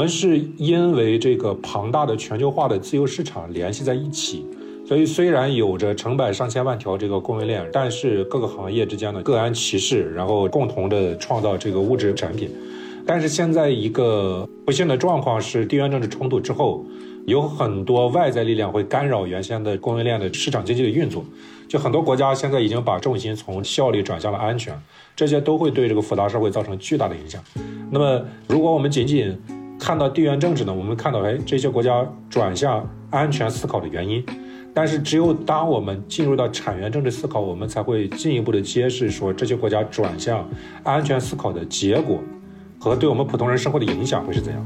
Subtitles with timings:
[0.00, 4.46] 我们是因为这个庞大的全球化的自由市场联系在一起，
[4.88, 12.50] 所以虽然有着成百上千万条这个供应链，但是各个行业之间的各安其事，然后共同的创造这个物质产品。
[13.04, 16.82] 但是现在一个不幸的状况是，地缘政治冲突之后，
[17.26, 21.22] 有很多外在力量会干扰原先的供应链的市场经济的运作。
[21.68, 24.74] 就很多国家现在已经把重心从效率转向了安全，
[25.14, 27.44] 这些都会对这个复杂社会造成巨大的影响。
[27.90, 29.36] 那么，如果我们仅仅
[29.80, 30.74] 看到地缘政治呢？
[30.74, 34.22] 我们看到，哎，这些国家转向安全思考的原因。
[34.74, 40.46] 但是，只有当我们进入到产源政治思考，我们才会进一步的揭示说，这些国家转向
[40.84, 42.22] 安全思考的结果
[42.78, 44.62] 和对我们普通人生活的影响会是怎样。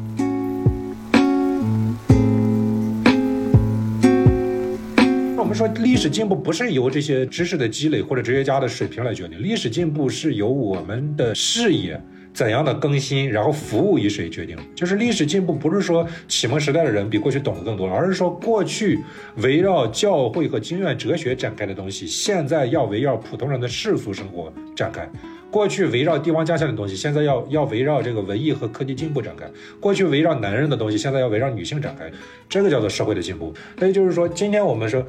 [5.39, 12.01] 我们说历史进步不是由这些知识的积累或者哲学家的水平来决定，历史进步是由我们的视野
[12.35, 14.59] 怎样的更新，然后服务于谁决定。
[14.75, 18.99] 就是历史进步不是说启蒙时代的人比过去懂得更多，而是说过去
[19.37, 25.05] 围绕教会和经验哲学展开的东西，现在要围绕普通人的世俗生活展开；
[25.49, 29.47] 过去围绕帝王将相的东西，现在要要围绕这个文艺和科技进步展开；
[29.79, 32.11] 过去围绕男人的东西，现在要围绕女性展开。
[32.49, 33.55] 这个叫做社会的进步。
[33.79, 35.07] 那也就是说，今天我们说。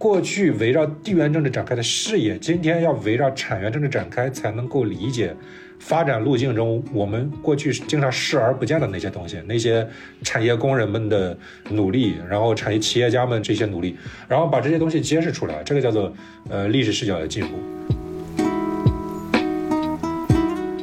[0.00, 5.34] 过去围绕地缘政治展开的视野，今天要围绕产业政治展开，才能够理解
[5.78, 9.86] 发展路径中我们过去经常视而不见的那些东西，那些
[10.22, 11.36] 产业工人们的
[11.70, 13.96] 努力，然后产业企业家们这些努力，
[14.28, 16.12] 然后把这些东西揭示出来，这个叫做
[16.48, 17.54] 呃历史视角的进步。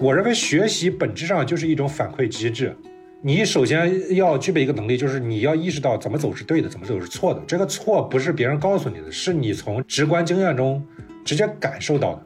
[0.01, 2.75] 我认为学习本质上就是一种反馈机制。
[3.21, 7.41] 你首先要具备一个能力，就是你要意识到怎么走是对的，怎么走是错的。
[7.47, 10.85] 这个错不是别人告诉你的，是你从直观经验中
[11.23, 12.21] 直接感受到的。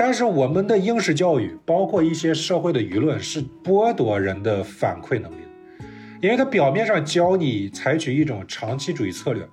[0.00, 5.84] 但是我们的应试教育，包括一些社会的舆论，是剥夺人的反馈能力的，
[6.22, 9.44] 因为它表面上教你采取一种长期主义策略，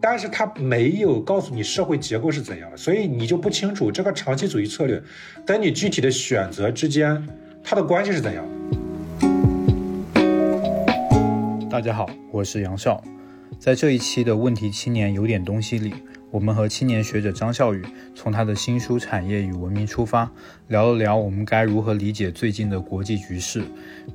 [0.00, 5.00] 但是它没有告诉你社会结构是怎样的，所以你就不清楚这个长期主义策略
[5.46, 7.24] 跟你具体的选择之间
[7.62, 8.44] 它的关系是怎样。
[11.70, 13.00] 大家好，我是杨笑。
[13.60, 15.94] 在这一期的问题青年有点东西里，
[16.34, 17.80] 我们和青年学者张笑宇
[18.12, 20.28] 从他的新书《产业与文明》出发，
[20.66, 23.62] 聊了聊我们该如何理解最近的国际局势，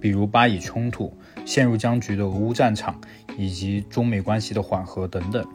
[0.01, 2.99] 比如巴以冲突、陷入僵局的俄乌战场，
[3.37, 5.47] 以及中美关系的缓和等等。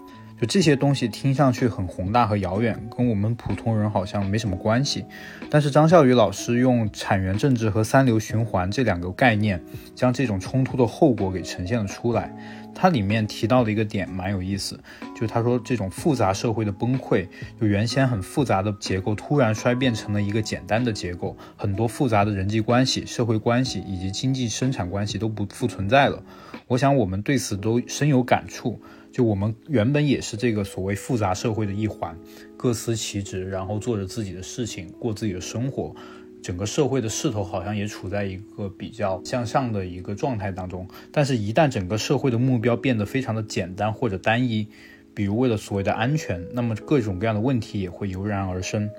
[0.44, 5.06] 就这些东西听上去很宏大和遥远，跟我们普通人好像没什么关系。
[5.49, 12.31] 但是张笑宇老师用产源政治和三流循环这两个概念，将这种冲突的后果给呈现了出来。
[12.75, 14.78] 它里面提到的一个点蛮有意思，
[15.19, 17.26] 就他说这种复杂社会的崩溃，
[17.59, 26.22] 就原先很复杂的结构突然衰变成了一个简单的结构，很多复杂的人际关系、社会关系以及经济生产关系都不复存在了。
[26.66, 28.82] 我想我们对此都深有感触。
[29.14, 32.19] 就我们原本也是这个所谓复杂社会的一环，
[32.56, 35.94] 各司其职，然后做着自己的事情，过自己的生活，
[36.42, 40.88] 整个社会的势头好像也处在一个比较向上的一个状态当中。
[41.12, 44.66] 但是，一旦整个社会的目标变得非常的简单或者单一，
[45.14, 48.91] 比如为了所谓的安全，那么各种各样的问题也会油然而生。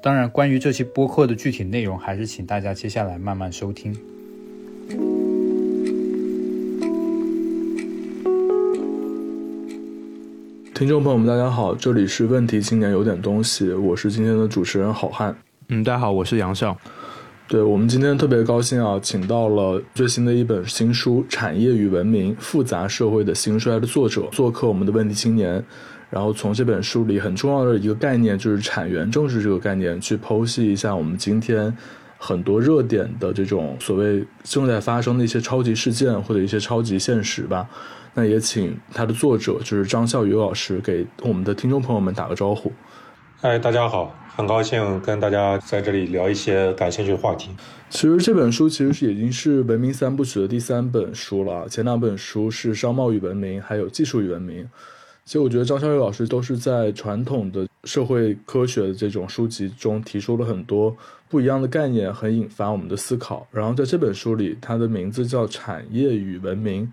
[0.00, 3.96] 当然，关于这期播客的具体内容，还是请大家接下来慢慢收听。
[10.76, 15.34] 听众朋友们，大家好，这里是问题青年有点东西，我是今天的主持人好汉。
[15.70, 16.76] 嗯，大家好，我是杨笑。
[17.48, 25.64] 对我们今天特别高兴啊，请到了最新的一本新书《产业与文明：复杂社会的兴衰》的作者做客我们的问题青年，
[26.10, 31.74] 然后从这本书里很重要的一个概念，就是产源政治这个概念，去剖析一下我们今天
[32.18, 37.66] 很多热点的这种所谓正在发生的一些超级事件或者一些超级现实吧。
[38.18, 42.72] 那也请他的作者就是张笑宇老师给我们的听众朋友们打个招呼。
[43.42, 47.50] 哎，大家好，很高兴跟大家在这里聊一些感兴趣的话题。
[47.90, 54.66] 其实这本书其实是已经是文明三部曲的第三本书了，前两本书是商贸与文明，还有技术与文明。
[55.26, 60.96] 其实我觉得张笑宇老师都是在传统的社会科学的这种书籍中提出了很多
[61.28, 63.46] 不一样的概念，很引发我们的思考。
[63.50, 66.84] 然后在这本书里，它的名字叫《产业与文明》。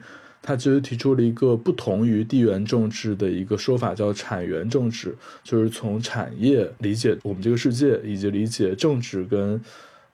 [0.45, 9.59] 他其实提出了一个不同于地缘政治的一个说法，叫产源政治，就是从产业理解我们这个世界，以及理解政治跟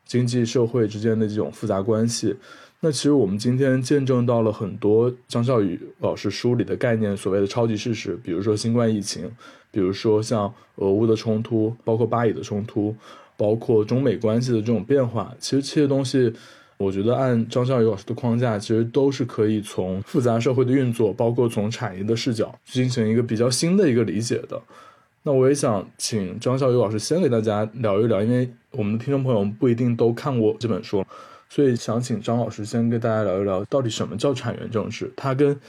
[0.05, 2.35] 经济社会之间的这种复杂关系。
[2.79, 9.31] 那其实我们今天见证到了很多张笑宇老师书里的概念，所谓的超级事实，比如说新冠疫情，
[9.71, 12.95] 比如说像俄乌的冲突，包括巴以的冲突，
[13.35, 15.35] 包括中美关系的这种变化。
[15.39, 16.31] 其实这些东西。
[16.79, 24.59] 我觉得按张笑宇老师的框架，其实都是可以从复杂社会的运作，包括从产业的视角去进行一个比较新的一个理解的。
[25.23, 31.05] 那我也想请张笑宇老师先给大家聊一聊，因为我们的听众朋友不一定都看过这本书，
[31.49, 35.59] 所以想请张老师先跟大家聊一聊，到底什么叫产源政治，它跟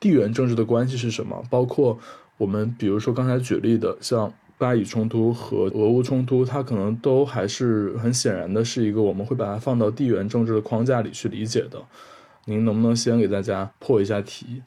[0.00, 1.40] 地缘政治的关系是什么？
[1.48, 1.96] 包括
[2.36, 11.82] 我们比如说刚才举例的，像巴以冲突和俄乌冲突，它可能都还是很显然的是一个我们会把它放到地缘政治的框架里去理解的。
[12.46, 14.62] 您能不能先给大家破一下题？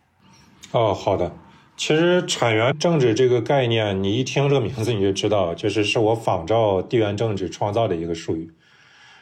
[0.71, 1.31] 哦，好的。
[1.77, 8.51] 其实产源政治这个概念，你一听这个名字你就知道，就是是我仿照地缘政治创造的一个术语。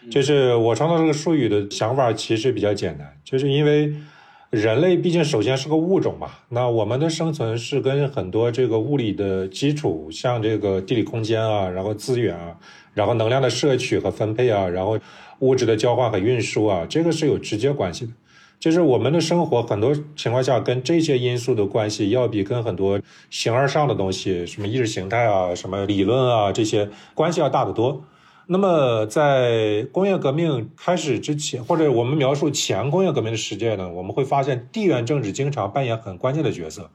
[0.09, 3.93] 就是我创造这个术语的想法其实比较简单，就是因为
[4.49, 12.55] 人类毕竟首先是个物种嘛，那我们的生存是跟很多这个物理的基础，像这个地理空间啊，然后资源啊，
[12.93, 14.97] 然后能量的摄取和分配啊，然后
[15.39, 18.13] 物质的交换和运输啊，这个是有直接关系的。
[18.57, 22.97] 就是我们的生活很多情况下跟这些因素的关系，要比跟很多
[23.29, 28.01] 形而上的东西，什么意识形态啊、什么理论啊这些关系要大得多。
[28.49, 36.89] 那么在工业革命开始之前，或者我们描述前工业革命的世界呢，我们会发现地缘政治经常扮演很关键的角色，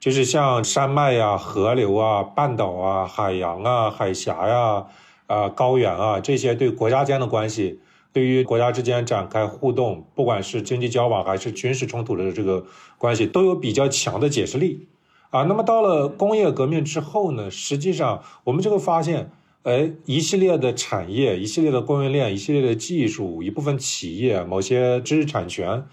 [0.00, 4.86] 就是像山脉呀、河流啊、半岛啊、海洋啊、海峡呀、
[5.26, 7.80] 啊高原啊这些对国家间的关系。
[8.14, 12.64] 对于国家之间展开互动，不管是经济交往还是军事冲突的这个
[12.96, 14.88] 关系，都有比较强的解释力
[15.28, 15.42] 啊。
[15.42, 19.32] 那么到了工业革命之后呢，实际上我们就会发现，
[19.64, 25.86] 哎，一系列的产业、一系列的供应链、一系列的技术、一部分企业、某些知识产权，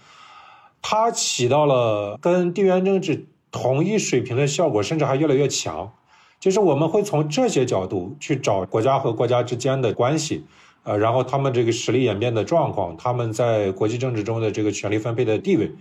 [0.82, 5.90] 它起到了跟地缘政治同一水平的效果，甚至还越来越强。
[6.38, 10.44] 就是我们会从这些角度去找国家和国家之间的关系。
[10.82, 15.72] 呃，然后他们这个实力演变的状况，他们在国际政治中的这个权力分配的地位，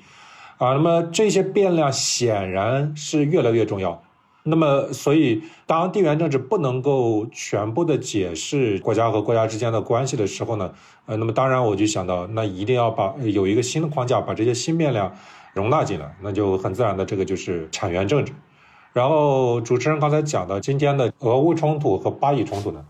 [0.59, 4.01] 啊，那么这些变量显然是越来越重要。
[4.43, 10.73] 那么，所以当地缘政治不能够全部的解释国家和国家之间的关系的时候呢，
[11.05, 15.15] 呃，那么当然我就想到，那一定要把有一个新的框架把这些新变量
[15.53, 18.33] 容纳进来，那就很自然的这个就是产源政治。
[18.93, 22.83] 然后主持人刚才讲的今天的俄乌冲突和巴以冲突呢？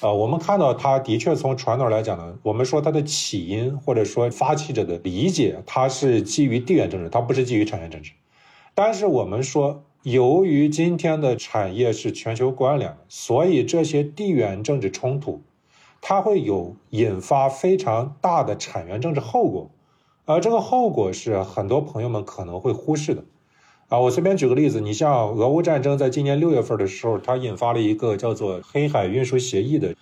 [0.00, 8.12] 呃，我们看到它的确从传统来讲呢，我们说它的起因或者说发起者的理解，它是基于地缘政治，它不是基于产源政治。
[8.74, 15.40] 但是我们说，由于今天的产业是全球关联，所以这些地缘政治冲突，
[16.02, 19.70] 它会有引发非常大的产源政治后果，
[20.26, 23.24] 而这个后果是很多朋友们可能会忽视的。
[23.88, 29.94] 啊，我随便举个例子，你像俄乌战争，在今年六月份的时候，它引发了一个叫做黑海运输协议的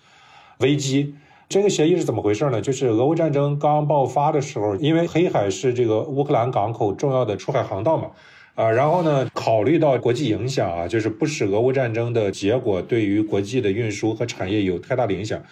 [0.59, 1.15] 危机。
[1.49, 2.61] 这个协议是怎么回事呢？
[2.61, 8.11] 就是俄乌战争刚爆发的时候，因为黑海是这个乌克兰港口重要的出海航道嘛，
[8.55, 15.43] 啊，然后呢，考虑到国际影响啊，就是不使俄乌战争的结果对于国际的运输和产业有太大的影响。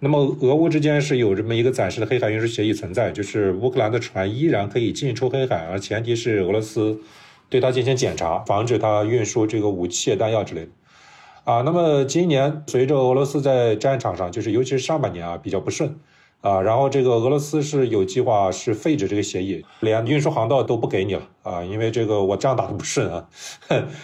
[0.00, 7.00] 那么，俄乌之间是有这么一个暂时的黑海运输协议存在，就是乌克兰的船依然可以进出黑海，而前提是俄罗斯。
[7.50, 10.68] 对它进行检查，防止它运输这个武器、弹药之类的，
[11.44, 15.96] 啊，那么今年随着俄罗斯在战场上，就是尤其是上半年啊比较不顺，
[16.40, 23.28] 啊，然后这个俄罗斯是有计划是废止这个协议，连运输航道都不给你了啊，因为这个我仗打的不顺啊，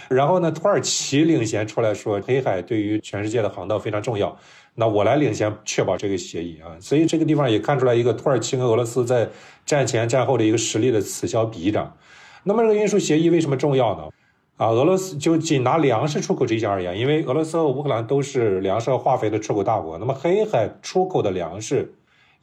[0.09, 4.37] 然后呢，土耳其领衔出来说，黑海对于全世界的航道非常重要，
[4.75, 9.29] 那我来领先确保这个协议啊，所以这个地方也看出来一个土耳其跟俄罗斯在
[9.65, 11.97] 战前战后的一个实力的此消彼长。
[12.43, 14.09] 那么这个运输协议为什么重要呢？
[14.57, 19.99] 啊，俄罗斯就仅拿粮食出口这一项而言，因为俄罗斯和乌克兰都是粮食和化肥的出口大国。
[19.99, 21.95] 那么黑海出口的粮食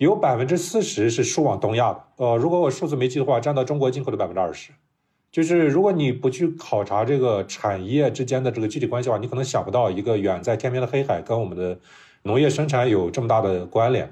[0.02, 2.04] 有百分之四十是输往东亚的。
[2.16, 4.72] 呃，如果我数字没记的话，占到中国进口的百分之二十。
[5.32, 11.80] 就是如果你不去考察这个产业之间的这个具体关系的话，你可能想不到一个远在天边的黑海跟我们的
[12.24, 14.12] 农业生产有这么大的关联。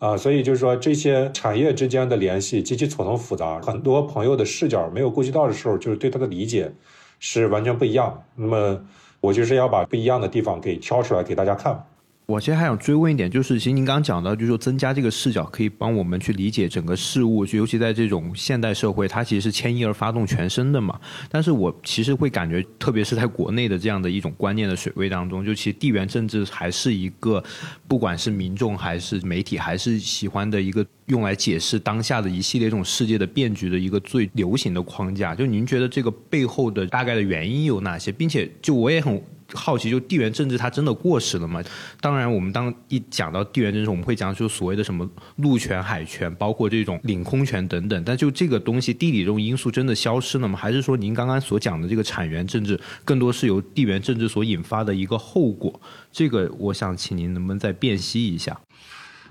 [0.00, 6.72] 啊，所以就是说，这些产业之间的联系极其错综复杂，很多朋友的视角没有顾及到的时候，就是对它的理解
[7.20, 8.24] 是完全不一样。
[8.34, 8.80] 那么，
[9.20, 11.80] 我就是要把不一样的地方给挑出来给大家看。
[12.28, 21.00] 我其实还想追问一点，就是其实您刚刚讲到，就是说增加这个视角，可以帮我们去理解整个事物，就尤其在这种现代社会，它其实是牵一而发动全身的嘛。
[21.30, 27.42] 但是我其实会感觉，特别是在国内的这样的一种观念的水位当中，就其实地缘政治还是一个，
[27.88, 35.34] 不管是民众还是媒体，还是喜欢的一个用来解释当下的一系列这种世界的变局的一个最流行的框架。
[35.34, 38.12] 就您觉得这个背后的大概的原因有哪些？
[38.12, 39.18] 并且，就我也很。
[39.54, 41.62] 好奇，就地缘政治它真的过时了吗？
[42.00, 48.02] 当然，我们当一讲到地缘政治，我们会讲就所谓的什么陆权、海权，包括这种领空权等等。
[48.04, 50.58] 但就这个东西，地理这种因素真的消失了吗？
[50.58, 55.80] 还是说您刚刚所讲的这个产源政治，更多是由地缘政治所引发的一个后果？
[56.12, 58.60] 这个，我想请您能不能再辨析一下？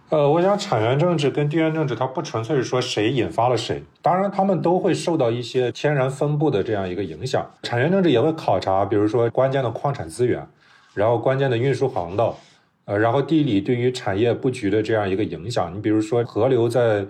[0.10, 7.46] 呃，我想产源政治跟地缘政治，它不纯粹是说谁引发了谁，当然他们都会受到一些天然分布的这样一个影响。
[7.64, 10.48] 产源政治也会考察，比如说关键的矿产资源，
[10.94, 12.38] 然后关键的运输航道，
[12.86, 15.76] 呃，然后地理对于产业布局的这样一个影响。
[15.76, 17.06] 你比如说河流在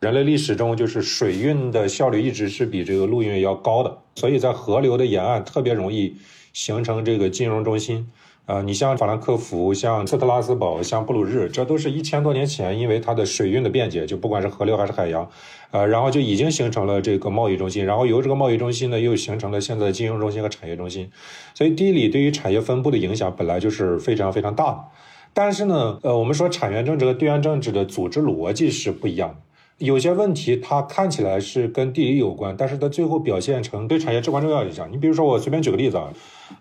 [0.00, 6.16] 人类历史中，就是水运的效率一直是比这个陆运要高的，所以在河流的沿岸特别容易
[6.52, 8.10] 形成这个金融中心。
[8.46, 15.30] 啊，你像法兰克福、像斯特拉斯堡、像布鲁日，这都是一千多年前，因为它的水运的便捷，就不管是河流还是海洋，
[15.70, 21.08] 呃，然后就已经形成了这个贸易中心，然后由这个贸易中心呢，又形成了现在的金融中心和产业中心。
[21.54, 24.84] 所以地理对于产业分布的影响本来就是非常非常大的。
[25.32, 29.36] 但是呢，呃，我们说产源政治和地缘政治的组织逻辑是不一样的。
[29.78, 34.90] 有些问题它看起来是跟地理有关，但是它最后表现成对产业至关重要影响。
[34.90, 36.12] 你比如说，我随便举个例子啊。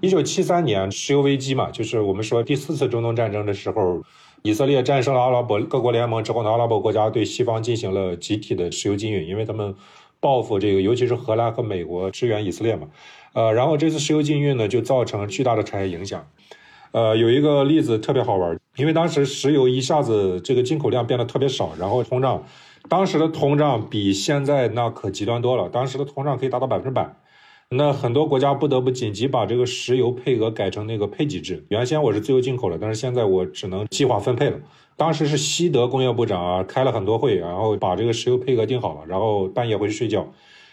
[0.01, 4.01] 一九七三年石油危机嘛，就是我们说第四次中东战争的时候，
[4.43, 9.75] 以色列战胜了阿拉伯各国联盟之后呢，阿拉伯国家对西方进行了集体的石油禁运，因为他们
[10.19, 12.87] 报复这个，尤其是荷兰和美国支援以色列嘛。
[13.33, 16.25] 呃，然后这次石油禁运呢，就造成巨大的产业影响。
[16.91, 22.43] 呃，有一个例子特别好玩，因为当时石油一下子这个进口量变得特别少，然后通胀，
[22.87, 27.15] 当时的通胀比现在那可极端多了，当时的通胀可以达到百分之百。
[27.71, 31.63] 那很多国家不得不紧急把这个石油配额改成那个配给制。
[31.69, 34.59] 原先我是自由进口的，但是现在我只能计划分配了。
[34.97, 40.27] 当时是西德工业部长啊开了很多会，然后把这个石油配额定好了，然后半夜回去睡觉，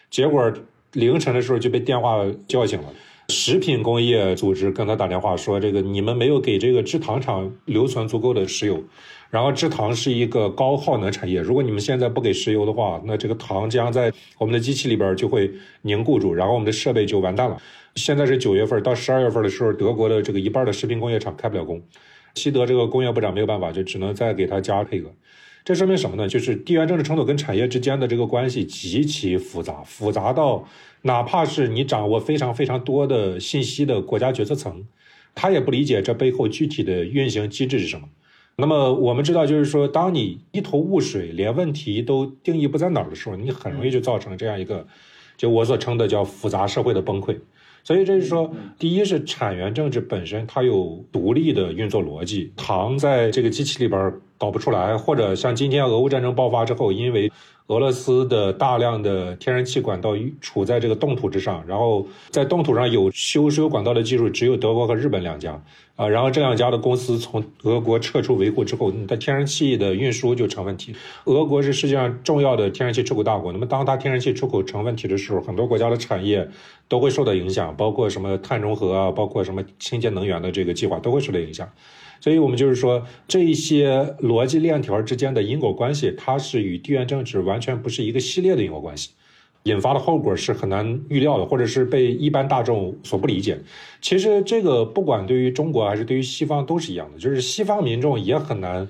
[0.08, 0.50] 结果
[0.92, 2.88] 凌晨的时候就被电话叫醒了。
[3.28, 8.82] 食品工业组织跟他打电话说：“这个你们没有给这个制糖厂留存足够的石油。”
[9.28, 15.50] 然后制糖是一个高耗能产业，如果你们现在不给石油的话，那这个糖将在我们的机器里边就会
[15.82, 17.60] 凝固住，然后我们的设备就完蛋了。
[17.96, 21.82] 现在是九月份，到十二月份的时候，德国的这个一半的食品工业厂开不了工，
[22.34, 25.10] 西德这个工业部长没有办法，就只能再给他加配额。
[25.66, 26.28] 这说明什么呢？
[26.28, 30.64] 就是地缘政治冲突跟产业之间的这个关系极其复杂，复杂到
[31.02, 34.84] 哪怕是你掌握非常非常多的信息的国家决策层，
[35.34, 38.08] 他也不理解这背后具体的运行机制是什么。
[38.54, 44.86] 那么我们知道，就是说，当你一头雾水，连问题都定义不在哪儿的时候，你很容易就造成这样一个，
[45.36, 47.36] 就我所称的叫复杂社会的崩溃。
[47.86, 57.30] 所以这是说，第一是产源政治本身它有独立的运作逻辑，糖在这个机器里边搞不出来，或者像今天俄乌战争爆发之后，因为
[57.68, 65.60] 俄罗斯的大量的天然气管道处在这个冻土之上，然后在冻土上有修石油管道的技术，只有德国和日本两家。
[65.96, 70.94] 啊，然后这两家的公司从俄国撤出维护之后，它天然气的运输就成问题。
[71.24, 76.46] 俄国是世界上重要的天然气出口大国，那么当它天然气出口成问题的时候，很多国家的产业
[76.86, 81.66] 都会受到影响，包括什么碳中和啊，包括什么清洁能源的这个计划都会受到影响。
[82.20, 89.10] 所以我们就是说，这一些逻辑链条之间的因果关系，它是与地缘政治完全不是一个系列的因果关系。
[89.64, 93.58] 引发的后果是很难预料的，或者是被一般大众所不理解。
[94.00, 98.88] 其实这个不管对于中国还是对于西方都是一样的，就是西方民众也很难，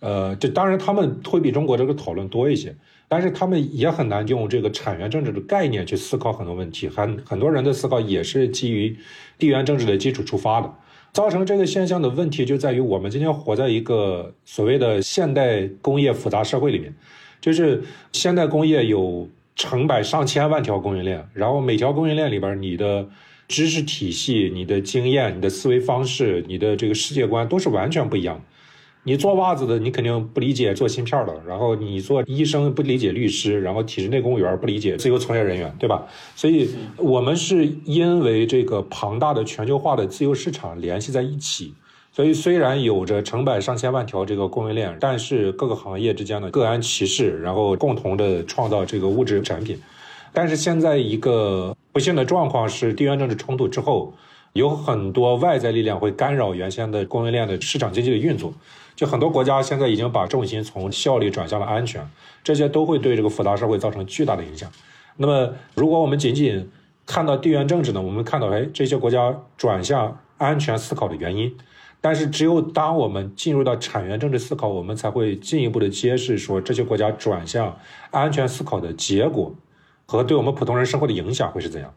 [0.00, 2.74] 呃，这当然他们会比中国这个讨论多一些，
[3.06, 6.88] 但是他们也很难用这个产源政治的概念去思考很多问题。
[6.88, 8.96] 很很多人的思考也是基于
[9.38, 10.74] 地缘政治的基础出发的，
[11.16, 16.94] 造成这个现象的问题就在于我们今天活在一个所谓的现代工业复杂社会里面，
[17.40, 17.82] 就是
[18.12, 19.26] 现代工业有。
[19.58, 23.08] 成百上千万条供应链，然后每条供应链里边，你的
[23.48, 28.42] 知识体系、你的经验、你的思维方式、你的这个世界观都是完全不一样的。
[29.08, 36.04] 你做袜子的，你肯定不理解做芯片的；然后你做医生不理解律师，然后体制内公务员不理解自由从业人员，对吧？
[36.34, 41.72] 所以，我们是因为这个庞大的全球化的自由市场联系在一起。
[42.10, 49.78] 所以，虽然有着成百上千万条这个供应链，但是各个行业之间的各安其事，然后共同的创造这个物质产品。
[50.32, 54.12] 但是现在一个不幸的状况是，地缘政治冲突之后，
[54.54, 58.52] 有很多外在力量会干扰原先的供应链的市场经济的运作。
[58.96, 62.04] 就很多国家现在已经把重心从效率转向了安全，
[62.42, 64.68] 这些都会对这个复杂社会造成巨大的影响。
[65.18, 66.68] 那么，如果我们仅仅
[67.04, 68.02] 看到地缘政治呢？
[68.02, 71.54] 我们看到，哎，这些国家转向安全思考的原因。
[72.00, 77.76] 但是只有当我们进入到产源政治思考，我们才会进一步的揭示说这些国家转向
[78.10, 79.54] 安全思考的结果
[80.04, 81.92] 和对我们普通人生活的影响会是怎样。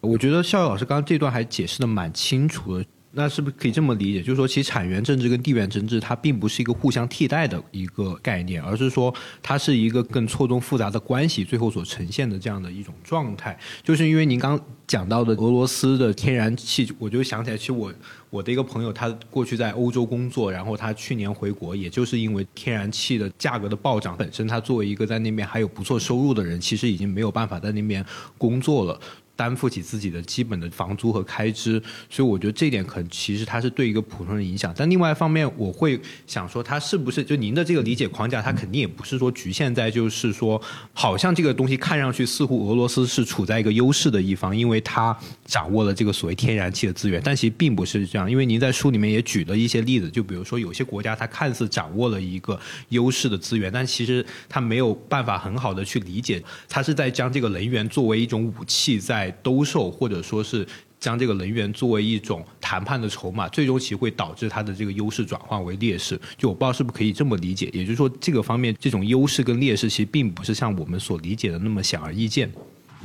[0.00, 2.84] 我觉得肖老师刚刚这段还解释的蛮清楚的。
[3.16, 4.20] 那是不是可以这么理解？
[4.20, 13.58] 就是说，其实产源政治跟地缘政治它并不是一个互相替代的一个概念，而是说它是一个更错综复杂的关系，最后所呈现的这样的一种状态。
[13.82, 17.90] 就是因为您刚讲到的俄罗斯的天然气，我就想起来，其实我
[18.28, 28.04] 我的一个朋友，他过去在欧洲工作，然后他去年回国，也就是因为天然气的价格的暴涨，本身他作为一个在那边还有不错收入的人，其实已经没有办法在那边
[28.36, 29.00] 工作了。
[29.36, 34.74] 担负起自己的基本的房租和开支，所以我觉得这点可能其实它是对一个普通人影响。
[34.74, 40.60] 但另外一方面，我会想说，它是不是就您的这个理解框架，它肯定也不是说局限在就是说，
[40.94, 45.14] 好像这个东西看上去似乎俄罗斯是处在一个优势的一方，因为它
[45.44, 48.30] 掌握了这个所谓天然气的资源，但其实并不是这样。
[48.30, 59.25] 因为您在书里面也举了一些例子，就比如说有些国家它看似掌握了一个优势的资源，但其实它没有办法很好的去理解，它是在将这个能源作为一种武器在。
[59.42, 60.66] 兜售，或者说是
[60.98, 66.18] 将这个能源作为一种谈判的筹码，最终其实会导致它的这个优势转换为劣势。
[66.36, 72.50] 就我不知道是不是可以这么理解，也就是说，这个方面这种优势跟劣势其实并不是像我们所理解的那么显而易见。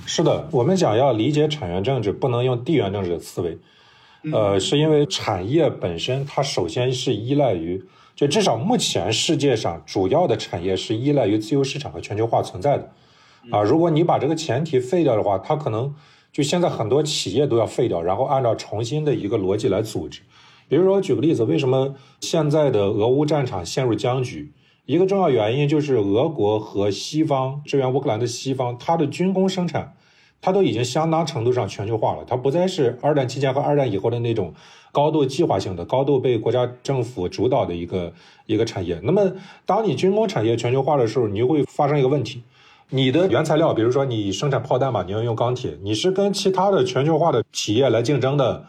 [0.05, 3.57] 是的，我们讲要理解产源政治，不能用地缘政治的思维，
[4.31, 7.83] 呃，是因为产业本身它首先是依赖于，
[8.15, 12.91] 就至少目前世界上主要的产业是依赖于自由市场和全球化存在的。
[13.49, 15.93] 啊，如果你把这个前提废掉的话，它可能。
[16.33, 20.21] 就现在很多企业都要废掉，然后按照重新的一个逻辑来组织。
[20.69, 24.53] 比如说，举个例子，为什么现在的俄乌战场陷入僵局？
[24.85, 29.93] 一个重要原因就是俄国和西方支援乌克兰的西方，它的军工生产，
[30.39, 32.23] 它都已经相当程度上全球化了。
[32.25, 34.53] 它不再是二战期间和二战以后的那种
[34.93, 38.13] 高度计划性的、高度被国家政府主导的一个
[38.45, 38.97] 一个产业。
[39.03, 39.33] 那么，
[39.65, 42.41] 当你军工产业全球化的时候，你就会发生一个问题。
[42.93, 48.65] 你的原材料，比如说你生产炮弹嘛，你要用钢铁，你是跟其他的全球化的企业来竞争的。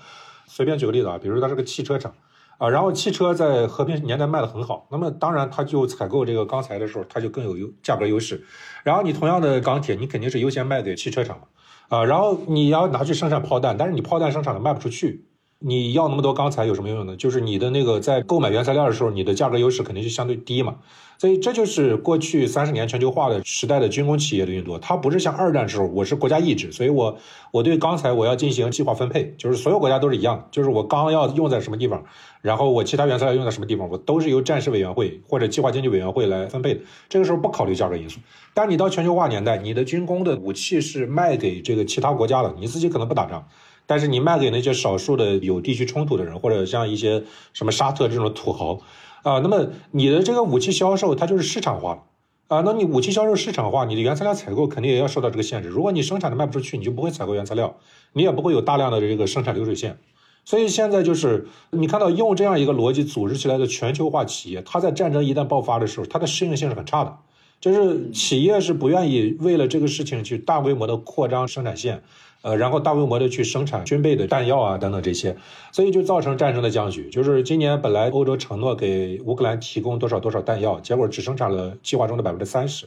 [0.47, 2.15] 随便举个例子啊，比如它是个汽车厂，
[2.59, 8.45] 啊，然后汽车在和平年代卖的很好，那么当然它就采购这个钢材的时候，它就更有优价格优势。
[8.85, 15.27] 然后你同样的钢铁，你肯定是优先卖给汽车厂嘛，啊，然后你要拿去生产炮弹，但是你炮弹生产了卖不出去。
[15.65, 17.15] 你要那么多钢材有什么用呢？
[17.17, 20.75] 就是你的那个在购买原材料的时候，你的价格优势肯定是相对低嘛。
[21.23, 24.77] 所以这就是过去三十年全球化的时代的军工企业的运作。
[24.81, 27.17] 它不是像二战时候，我是国家意志，所以我
[27.53, 32.05] 我对钢材我要进行计划分配，就是所有国家都是一样的，就是我钢要用在什么地方，
[32.41, 36.81] 然后我其他原材料用在什么地方，我都是由战时委员会或者计划经济委员会来分配的。
[37.09, 38.19] 这个时候不考虑价格因素。
[38.53, 43.47] 但你到全球化年代，你的军工的武器是卖给这个其他国家了，你自己可能不打仗。
[43.87, 48.81] 但是你卖给那些少数的有地区冲突的人，或者像一些什么沙特这种土豪，
[49.23, 52.07] 啊，那么你的这个武器销售它就是市场化
[52.49, 55.69] 啊，那你武器销售市场化，你的原材料采购肯定也要受到这个限制。
[55.69, 57.77] 如果你生产的卖不出去，你就不会采购原材料，
[58.13, 59.97] 你也不会有大量的这个生产流水线。
[60.45, 67.17] 所以现在就是你看到用这样一个逻辑组织起来的全球化企业，它在战争一旦爆发的时候，它的适应性是很差的。
[67.63, 72.03] 就是企业是不愿意为了这个事情去大规模的扩张生产线。
[72.43, 75.37] 呃，然后大规模的去生产军备的弹药啊，等等这些，
[75.71, 77.09] 所以就造成战争的僵局。
[77.09, 82.87] 就是今年本来欧洲承诺给乌克兰提供多少多少弹药，结果只生产了计划中的百分之三十，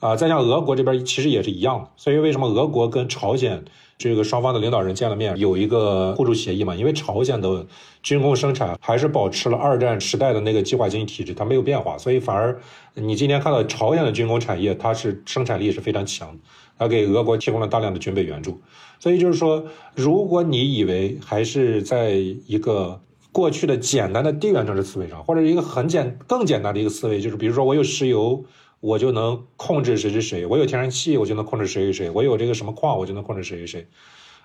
[0.00, 1.88] 啊，再像俄国这边其实也是一样的。
[1.96, 3.64] 所以为什么俄国跟朝鲜
[3.98, 6.72] 这个双方的领导人见了面，有一个互助协议嘛？
[6.72, 7.66] 因为朝鲜的
[8.00, 12.56] 军工生产还是保持了二战时代的那个计划经济体制，它没有变化，所以反而
[12.94, 16.38] 你今天看到朝鲜的军工产业，它是生产力是非常强的。
[16.78, 18.60] 他给俄国提供了大量的军备援助，
[19.00, 19.64] 所以就是说，
[19.96, 22.10] 如果你以为还是在
[22.46, 23.00] 一个
[23.32, 28.44] 过去的简单的地缘政治思维上，或者一个很简更简单的一个思维，就是比如说我有石油，
[28.80, 33.86] 我就能控制谁谁谁；我有天然气，我就能控制谁谁谁；我有这个什么矿，我就能控制谁谁谁。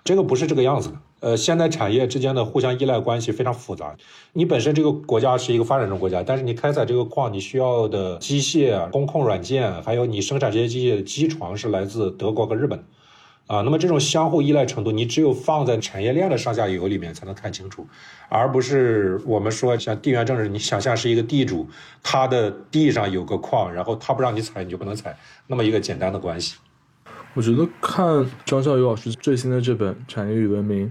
[0.03, 3.95] 这个不是这个样子的，呃，现在产业之间的互相依赖关系非常复杂。
[4.33, 12.83] 你本身这个国家是一个发展中国家，但是你开采这个矿，你需要的机械、工控软件，还有你生产这些机械的机床是来自德国和日本，
[13.53, 17.87] 啊，那么这种相互依赖程度，你只有放在产业链的上下游里面才能看清楚，
[18.29, 21.69] 而不是我们说像地缘政治，你想象是一个地主，
[22.01, 25.15] 他的地上有个矿，然后他不让你采，你就不能采，
[25.47, 26.55] 那么一个简单的关系。
[27.35, 30.87] 我觉得看张笑宇老师最新的这本《产业与文明》，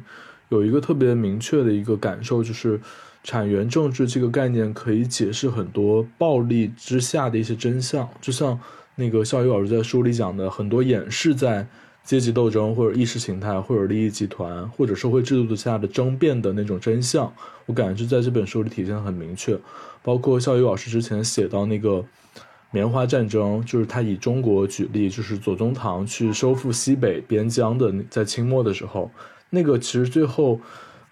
[0.48, 2.80] 有一个特别明确的一个感受，就是
[3.22, 8.08] 产源政治这个概念可以解释很多暴力之下的一些真相。
[8.20, 8.58] 就像
[8.96, 11.66] 那个笑宇老师在书里讲的，很多掩饰在
[12.04, 17.32] 阶级斗争或者意识形态或者利益集团或者社会制度下的争辩的那种真相，
[17.66, 19.58] 我感觉就在这本书里体现的很明确。
[20.02, 22.04] 包括校友老师之前写到那个
[22.70, 29.10] 棉花战争，就是他以中国举例，就是左宗棠去收复西北边疆的，在清末的时候，
[29.50, 30.60] 那个其实最后。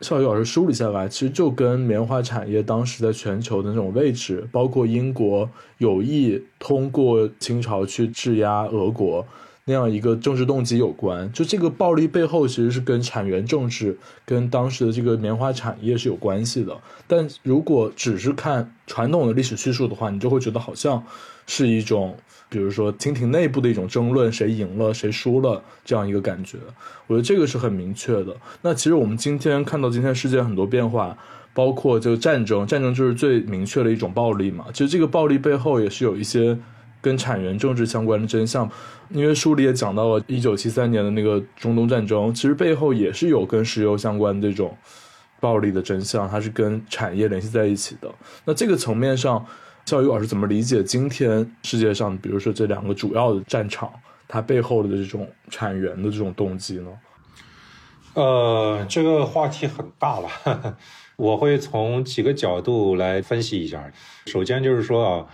[0.01, 9.23] 校友老师梳理下来，其实就跟棉花产业当时在全球的那种位置，包括英国有意通过清朝去质押俄国
[9.71, 11.33] 那样一个政治动机有关。
[11.33, 16.77] 就这个暴力背后，其实是跟产源政治、跟当时的这个棉花产业是有关系的。
[17.07, 21.03] 但如果只是看传统的历史叙述的话，你就会觉得好像
[21.47, 22.17] 是一种。
[22.53, 26.59] 比如说，清廷内部的一种争论，谁赢了，谁输了，这样一个感觉，
[27.07, 28.37] 我觉得这个是很明确的。
[28.63, 31.17] 那其实我们今天看到今天世界很多变化，
[31.55, 34.65] 包括就战争，战争就是最明确的一种暴力嘛。
[34.73, 36.59] 其实这个暴力背后也是有一些
[37.01, 38.71] 跟产源政治相关的真相，
[39.11, 44.77] 因为书里也讲到了一九七三年的那个中东战争，其实背后也是有跟石油相关的这种
[45.41, 48.11] 暴力的真相，它是跟产业联系在一起的。
[48.45, 49.45] 那这个层面上。
[49.83, 53.91] 教育老师怎么理解今天世界上，比如说这两个主要的战场，
[54.29, 56.91] 它背后的这种产源的这种动机呢？
[58.15, 60.77] 呃，这个话题很大了，
[61.17, 63.91] 我会从几个角度来分析一下。
[64.27, 65.27] 首先就是说啊，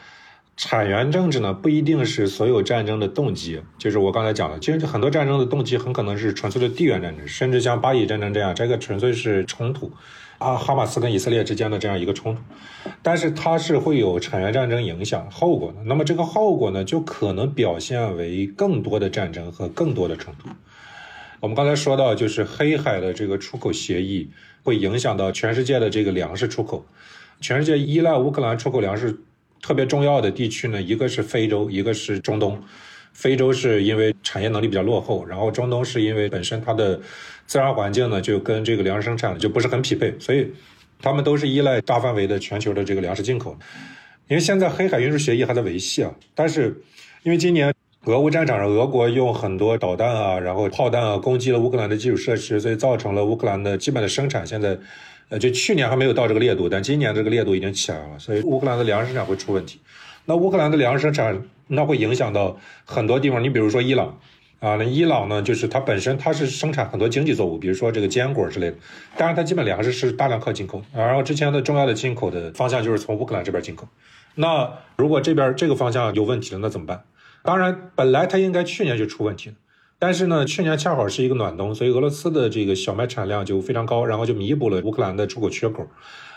[0.56, 9.92] 产源政治呢不一定是所有战争的动机，就是我刚才讲的，其实很多战争的动机很可能是纯粹的地缘战争，甚至像巴以战争这样，这个纯粹是冲突。
[10.38, 12.42] 啊，哈马斯跟以色列之间的这样一个冲突，
[13.02, 15.82] 但是它是会有产业战争影响后果的。
[15.84, 20.50] 那么这个后果呢，就可能表现为更多的战争和更多的冲突。
[21.40, 24.28] 我们刚才说到，就是黑海的这个出口协议
[24.62, 26.84] 会影响到全世界的这个粮食出口。
[27.40, 29.18] 全世界依赖乌克兰出口粮食
[29.62, 32.62] 特别重要的地区呢，一个是非洲，一个是中东。
[33.12, 37.00] 非洲是因为产业能力比较落后，然后中东是因为本身它的
[37.46, 40.52] 自然环境呢就跟这个粮食生产就不是很匹配，所以
[41.00, 43.56] 他们都是依赖大范围的全球的这个粮食进口。
[44.28, 46.82] 因为现在黑海运输协议还在维系啊，但是
[47.22, 47.72] 因为今年
[48.04, 54.76] 俄乌战场上俄国用很多导弹啊，然后炮弹啊攻击了乌克兰的基础设施，所以造成了乌克兰的基本的生产现在
[55.28, 59.80] 呃就去年还没有到这个烈度，但今年这个烈度已经起来了，所以乌克兰的粮食生产会出问题。
[60.24, 63.42] 那乌克兰的粮食生产，那会影响到很多地方。
[63.42, 64.18] 你比如说伊朗，
[64.60, 68.76] 啊，那伊朗呢，就是它本身它是生产很多经济作物，比如说这个坚果之类的，
[69.16, 70.82] 当然它基本粮食是大量靠进口。
[70.94, 73.86] 然后之前的重要的进口的方向就是从乌克兰这边进口。
[74.34, 77.02] 那如果这边这个方向有问题了，那怎么办？
[77.42, 79.54] 当然，本来它应该去年就出问题了，
[79.98, 85.86] 但是呢，去年恰好是一个暖冬，所以俄罗斯的这个小麦产量就非常高，然后就弥补了乌克兰的出口缺口。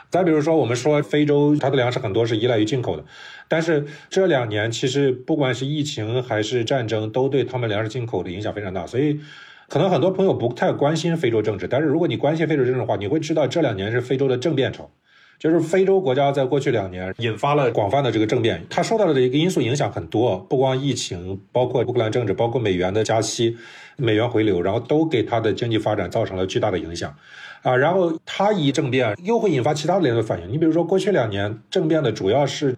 [0.10, 3.06] 再比如说，我们说非洲它的粮食很多是依赖于进口的，
[3.48, 8.88] 但是这两年其实不管是疫情还是战争，都对他们粮食进口的影响非常大。
[8.88, 9.20] 所以，
[9.68, 14.90] 可能很多朋友不太关心非洲政治，但是如果你关心非洲政治的话，你会知道这两年是非洲的政变潮，
[15.40, 23.58] 就是非洲国家在过去两年引发了广泛的这个政变，它受到的一个因素影响很多，不光疫情，包括乌克兰政治，包括美元的加息、
[23.96, 27.16] 美元回流，然后都给它的经济发展造成了巨大的影响。
[27.62, 30.52] 啊，然后它一政变又会引发其他的连锁反应。
[30.52, 32.76] 你比如说，过去两年政变的主要是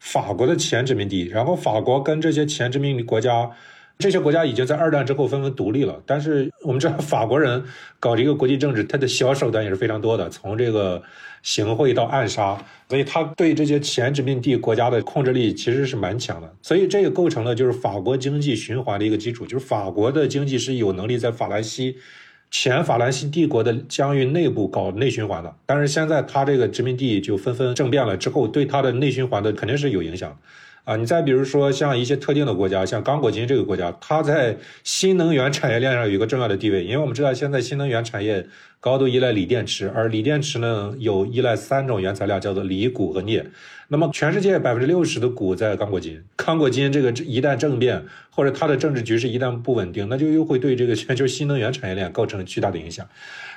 [0.00, 3.50] 法国的前殖民地，然后法国跟这些前殖民国家，
[4.00, 6.02] 这些国家已经在二战之后纷纷独立了。
[6.04, 7.62] 但是我们知道，法国人
[8.00, 11.00] 搞这个国际政治，他的小手段也是非常多的，从这个
[11.42, 12.56] 行贿到暗杀，
[12.88, 16.52] 所以他对这些前殖民地国家的控制力其实是蛮强的。
[16.62, 21.96] 所以这个构成了就是法国经济循环的一个基础，就是法国的经济是有能力在法兰西。
[22.52, 30.36] 前法兰西帝国的疆域内部搞内循环的，但是现在他这个殖民地就纷纷政变了之后，对他的内循环的肯定是有影响。
[30.90, 38.44] 啊，你再比如说像一些特定的国家，像刚果金这个国家，它在新能源产业链上有一个重要的地位，因为我们知道现在新能源产业
[38.80, 43.46] 高度依赖锂电池，而锂电池呢有依赖三种原材料，叫做锂、钴和镍。
[43.86, 53.08] 那么全世界百分之六十的钴在刚果金，刚果金这个一旦政变或者它的政治局势一旦不稳定，那就又会对这个全球新能源产业链构成巨大的影响，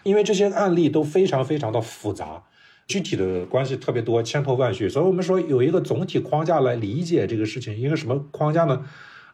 [0.03, 2.43] 因为这些案例都非常非常的复杂。
[2.87, 8.83] 具体的关系特别多，千头万绪，所以我们说有一个总体框架来理解这个事情，一个什么框架呢？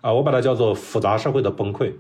[0.01, 1.91] 啊，我把它叫做复杂社会的崩溃，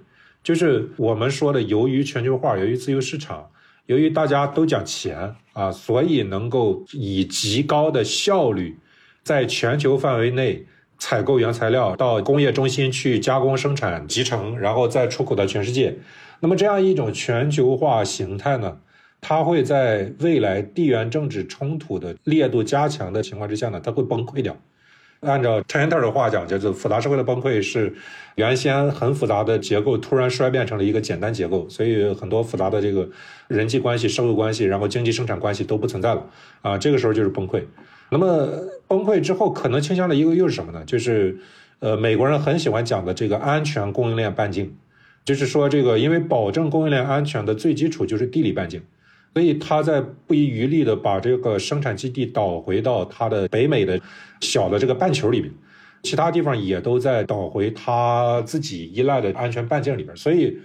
[0.43, 3.49] 就是我们说的，由于全球化，由于自由市场，
[3.87, 8.77] 由于大家都讲钱啊，所以能够以极高的效率，
[9.23, 10.65] 在全球范围内
[10.97, 15.97] 采购原材料，到工业中心去加工生产集成，然后再出口到全世界。
[16.39, 18.77] 那么这样一种全球化形态呢？
[19.21, 24.55] 它会在未来地缘政治冲突的烈度加强的情况之下呢，它会崩溃掉。
[25.21, 27.93] 按照 Tanter 的话讲，就是复杂社会的崩溃是
[28.35, 33.09] 原先很复杂的结构突然衰变成了一个简单结构，所以很多复杂的这个
[33.49, 36.25] 人际关系、社会关系，然后经济生产关系都不存在了
[36.61, 37.61] 啊，这个时候就是崩溃。
[38.09, 38.47] 那么
[38.87, 40.81] 崩溃之后，可能倾向的一个又是什么呢？
[40.85, 41.37] 就是
[41.79, 44.73] 呃，美国人很喜欢讲的这个安全供应链半径，
[45.25, 48.81] 就是说这个因为保证供应链安全的最基础就是地理半径。
[49.33, 53.99] 所以他在不遗余力的把这个生产基地导回到他的北美的
[54.41, 55.51] 小的这个半球里面，
[56.03, 60.15] 其他地方也都在导回他自己依赖的安全半径里边。
[60.17, 60.57] 所以，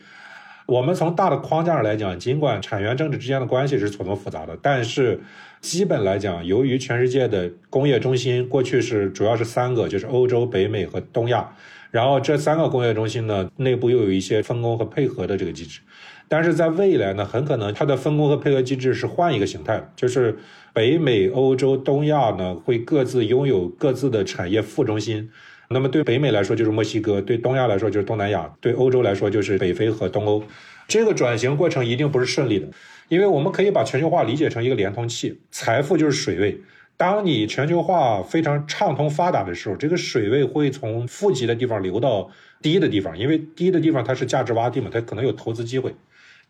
[0.66, 5.20] 我们从大的框架上来讲，尽管产权政治之间的关系是错综复杂的，但是
[5.60, 11.48] 基本来讲，由于全世界的工业中心过去是主要是三个，就是欧洲、北美和东亚，
[11.90, 15.80] 然后这三个工业中心呢，内部又有一些分工和配合的这个机制。
[16.28, 20.36] 但是在未来呢，很可能它的分工和配合机制是换一个形态，就是
[20.72, 25.30] 北美、欧洲、东亚呢会各自拥有各自的产业副中心。
[25.68, 30.42] 那么对北美来说就是墨西哥，对东亚来说就是东南亚，对欧洲来说就是北非和东欧。
[30.86, 32.68] 这个转型过程一定不是顺利的，
[33.08, 36.60] 因为我们可以把全球化理解成一个连通器，财富就是水位。
[36.96, 45.94] 当你全球化非常畅通发达的时候，这个水位会从富集的地方流到低的地方，因为低的地方它是价值洼地嘛，它可能有投资机会。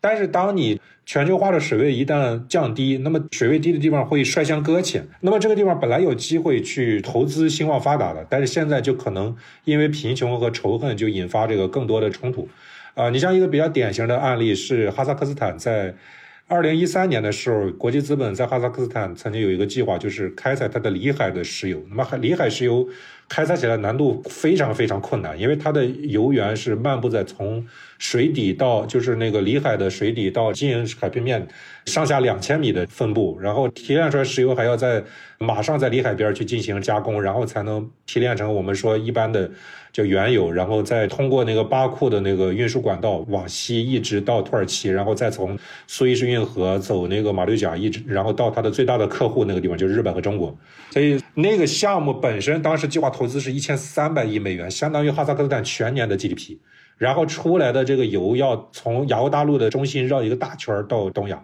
[0.01, 5.07] 但是，当你全球化的水位一旦降低，那么水位低的地方会率先搁浅。
[5.21, 12.47] 那么这个地方本来有机会去投资兴旺发达的，但是现在就可能因为贫穷和仇恨就引发这个更多的冲突。
[12.93, 15.93] 啊，你像一个比较典型的案例是哈萨克斯坦在。
[16.47, 21.83] 二零一三年的时候，国际资本在哈萨克斯坦曾经有一个计划，就是开采它的里海的石油。
[21.89, 22.87] 那么，里海石油
[23.27, 27.65] 开采起来难度非常非常困难，因为它的油源是漫步在从
[27.97, 31.47] 水底到就是那个里海的水底到金营海平面
[31.87, 35.03] 上下两千米的分布，然后提炼出来石油还要在
[35.39, 39.49] 马上在里海边去进行加工，然后才能提炼成我们说一般的。
[39.95, 50.53] 叫原油，然后再通过那个巴库的那个运输管道往西一直到土耳其，然后再从苏伊士运河走那个马六甲一直，然后到它的最大的客户那个地方，就是日本和中国。
[50.91, 56.57] 所以那个项目本身当时计划投资是一千三百亿美元，相当于哈萨克斯坦全年的 GDP。
[56.97, 61.41] 然后出来的这个油要从亚欧大陆的中心绕一个大圈到东亚，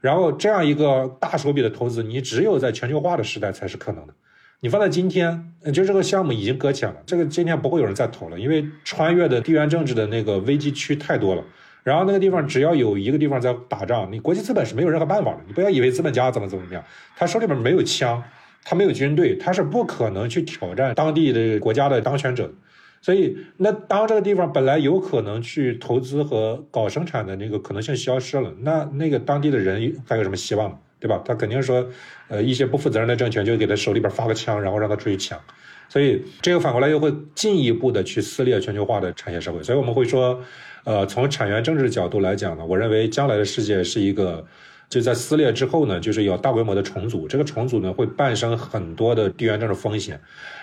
[0.00, 4.14] 然后这样一个大手笔的投资，你只有在全球化的时代才是可能的。
[4.62, 6.96] 你放在今天，就这个项目已经搁浅了。
[7.06, 11.42] 这个今天不会有人再投了，因为穿越的地缘政治的那个危机区太多了。
[11.82, 15.38] 然后那个地方只要有一个地方在打仗，你国际资本是没有任何办法的。
[15.46, 16.84] 你不要以为资本家怎么怎么样，
[17.16, 18.22] 他手里边没有枪，
[18.62, 22.52] 他没有军队，他是不可能去挑战当地的国家的当权者。
[23.00, 30.76] 所以，那当这个地方本来有可能去投资和搞生产的那个可能性消失了，那那个当地的人还有什么希望呢？
[31.00, 31.20] 对吧？
[31.24, 31.84] 他肯定说，
[32.28, 35.40] 呃，一些不负责任的政权就给他手里边发个枪，然后让他出去抢，
[35.88, 39.62] 所以这个反过来又会进一步的去撕裂全球化的产业社会。
[39.62, 40.38] 所以我们会说，
[40.84, 44.46] 呃，从产权政治角度来讲呢，我认为将来的世界是一个
[44.90, 47.26] 就在撕裂之后呢，就是有大规模的重组。
[47.26, 50.20] 这个重组呢，会伴生很多的地缘政治风险，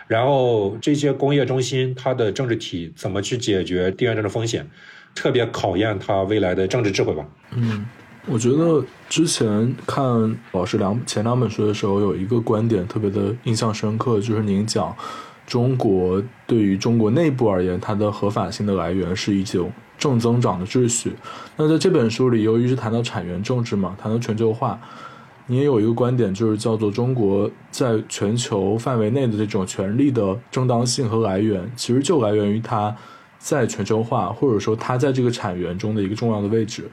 [0.08, 4.69] 然后这些工业中心它的政治体怎么去解决地缘政治风险，
[5.15, 7.26] 特别考验它未来的政治智慧吧。
[7.56, 7.86] 嗯。
[8.30, 14.94] 我觉得之前看老师两前两本书的时候，有一个观点特别的印象深刻，就是您讲
[15.46, 21.13] 中国对于中国内部而言，它的合法性的来源是一种正增长的秩序。
[21.56, 24.78] 那在这本书里，由于是谈到产权政治嘛，谈到全球化，
[25.46, 32.94] 你也有一个观点，就是叫做中国在全球范围内的这种权利的正当性和来源，其实就来源于它
[33.40, 36.90] 在全球化，或者说它在这个产源中的一个重要的位置。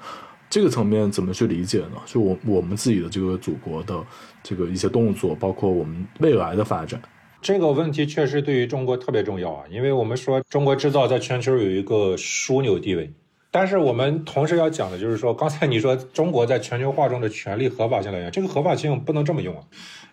[0.55, 1.97] 这个层面怎么去理解呢？
[2.07, 4.01] 就我我们自己的这个祖国的
[4.41, 7.03] 这个一些动作，包括我们未来的发展，
[7.43, 9.65] 这个问题确实对于中国特别重要啊。
[9.69, 13.13] 因为我们说中国制造在全球有一个枢纽地位，
[13.51, 19.63] 但是我们同时要讲的就是说，刚才你说中国在全球化中的权利合法性来源，这个合法性不能这么用啊。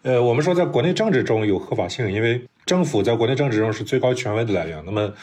[0.01, 4.81] 呃，我们说在国内政治中有合法性，因为政府在国内政治中是最高权威的来源。
[4.87, 5.13] 那么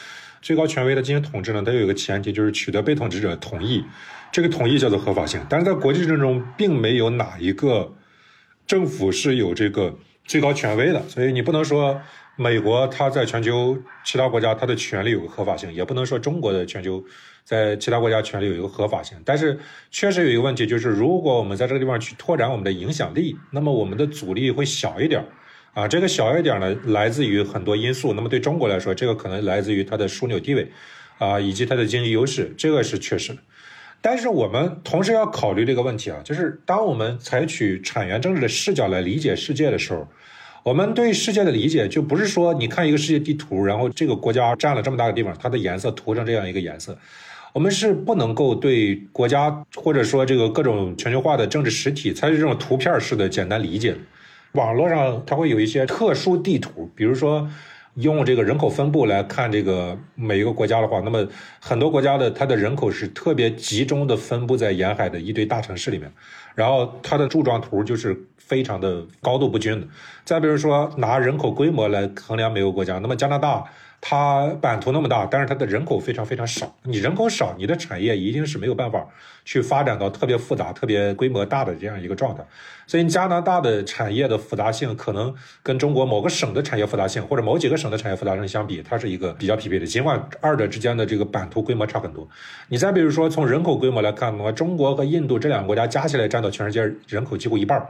[0.41, 3.83] 最高权威的进行统治呢，它有一个前提，就是取得被统治者同意。
[4.31, 7.95] 这个统一叫做合法性，但是在国际政治中，并没有哪一个
[8.67, 12.01] 政府是有这个最高权威的，所以你不能说
[12.37, 17.03] 美国它在全球其他国家它的权利有个合法性，也不能说中国的全球
[17.45, 19.17] 在其他国家权利有一个合法性。
[19.25, 19.59] 但是
[19.91, 25.25] 确实有一个问题，就是如果我们在这个地方去拓展我们的影响力，那么我们的阻力会小一点
[25.73, 25.89] 啊。
[25.89, 28.13] 这个小一点呢，来自于很多因素。
[28.13, 30.71] 那么对中国来说，这个可能来自于它的枢纽地位
[31.19, 33.39] 啊，以及它的经济优势，这个是确实的。
[34.01, 40.07] 但是我们同时要考虑这个问题啊，就是当我们采取产源政治的视角来理解世界的时候，
[40.63, 46.97] 我们对世界的理解就不是说你看一个世界地图，然后这个国家占了这么大个地方，它的颜色涂成这样一个颜色。
[47.55, 53.97] 我们是不能够对国家或者说这个各种全球化的政治实体采取这种图片式的简单理解。
[54.53, 57.49] 网络上它会有一些特殊地图，比如说
[58.01, 61.27] 用这个人口分布来看这个每一个国家的话，那么
[61.61, 66.13] 很多国家的它的人口是特别集中的分布在沿海的一堆大城市里面，
[66.55, 69.87] 然后它的柱状图就是非常的高度不均的。
[70.25, 73.65] 再比如说拿人口规模来衡量每个国家，那么加拿大。
[74.01, 76.73] 它版图那么大，但是它的人口非常非常少。
[76.85, 79.05] 你人口少，你的产业一定是没有办法
[79.45, 82.45] 去发展到特别复杂、特别规模大的这样一个状态。
[82.87, 89.85] 所以加拿大的产业的复杂性，可能跟中国某个省的产业复杂性，或者某几个省的产业复杂性相比，它是一个比较匹配的。
[89.85, 92.27] 尽管二者之间的这个版图规模差很多。
[92.69, 97.87] 你再比如说从人口规模来看的话，中国和印度这两个国家加起来占到全世界人口几乎一半儿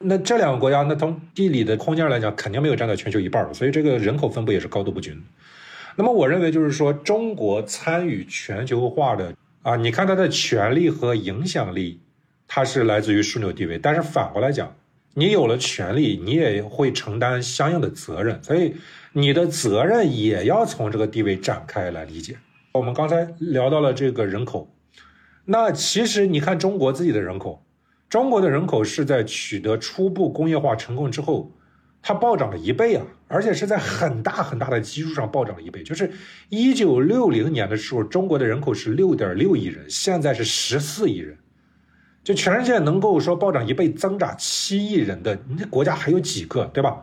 [0.00, 5.20] 那这两个国家，那从地理的空间来讲，肯定没有占到全球一半所以这个人口分布也是高度不均。
[5.96, 12.00] 那么我认为就是说，中国参与全球化的啊，你看它的权力和影响力，
[12.46, 13.76] 它是来自于枢纽地位。
[13.76, 14.72] 但是反过来讲，
[15.14, 18.76] 你有了权力，你也会承担相应的责任，所以
[19.12, 22.36] 你的责任也要从这个地位展开来理解。
[22.70, 24.72] 我们刚才聊到了这个人口，
[25.44, 27.64] 那其实你看中国自己的人口，
[28.08, 31.52] 中国的人口是在取得初步工业化成功之后。
[32.00, 35.82] 它暴涨了一倍啊，而且是在很大很大的基数上暴涨了一倍。
[35.82, 36.10] 就是
[36.48, 41.36] 一九六零年的时候，中国的人口是六点六亿人，现在是十四亿人。
[42.22, 47.02] 就全世界能够说暴涨一倍、增长七亿人的，你这国家还有几个，对吧？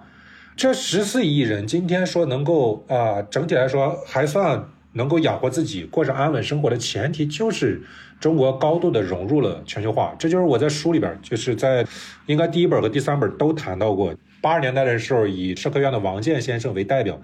[0.55, 7.83] 这十四亿人今天说能够啊，整体来说还算能够养活自己、过上安稳生活的前提，就是
[8.25, 10.15] 中国高度的融入了全球化。
[10.17, 11.85] 这就是我在书里边，就是在
[12.25, 14.15] 应该第一本和第三本都谈到过。
[14.41, 17.21] 八十年代的时候，以社科院的王健先生为代表，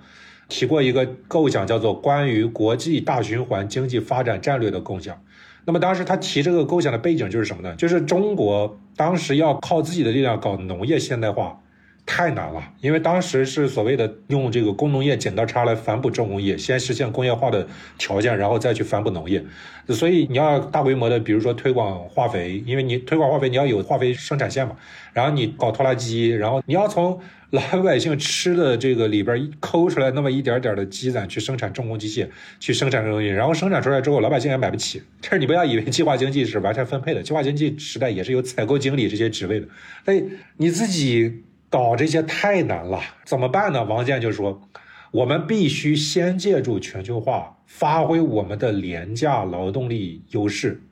[0.47, 5.19] 提过一个构想，叫做关于国际大循环经济发展战略的构想。
[5.65, 7.73] 那么当时他提这个构想的背景就是什么呢？
[7.75, 11.59] 就是中国当时要靠自己的力量搞农业现代化。
[12.05, 17.65] 太难了，因为当时是所谓的用这个工农业剪刀差来反哺重工业，先实现工业化的
[17.97, 19.41] 条件，然后再去反哺农业。
[19.87, 24.75] 所以你要大规模的，比如说推广化肥，因为你推广化肥，你要有化肥生产线嘛。
[25.13, 27.19] 然后你搞拖拉机，然后你要从
[27.51, 32.27] 老百姓吃的这个里边抠出来那么一点点的积攒去生产重工机械，
[32.59, 35.01] 去生产这东西，然后生产出来之后，老百姓也买不起。
[35.21, 39.67] 但是你不要以为计划经济是完全分配的，计划经济时代也是有采购经理这些职位的。
[40.03, 40.23] 所以
[40.57, 41.43] 你自己。
[41.71, 43.85] 搞这些太难了，怎么办呢？
[43.85, 44.61] 王健就说，
[45.11, 50.83] 我们必须先借助全球化，发挥我们的廉价劳动力优势。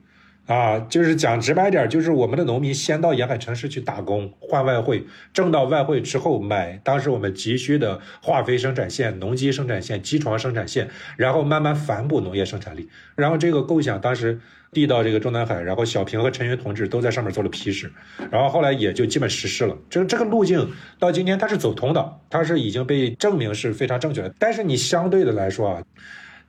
[0.50, 12.88] 啊，就是讲直白点，就是我们的农民先到沿海城市去打工换外汇，挣到外汇之后买当时我们急需的化肥生产线、农机生产线、机床生产线，然后慢慢反哺农业生产力。
[13.14, 14.40] 然后这个构想当时
[14.72, 17.92] 递到这个中南海，然后小平和陈云同志都在上面做了批示，
[18.32, 19.78] 然后后来也就基本实施了。
[19.88, 24.34] 这这个路径到今天它是走通的，它是已经被证明是非常正确的。
[24.40, 25.82] 但是你相对的来说啊，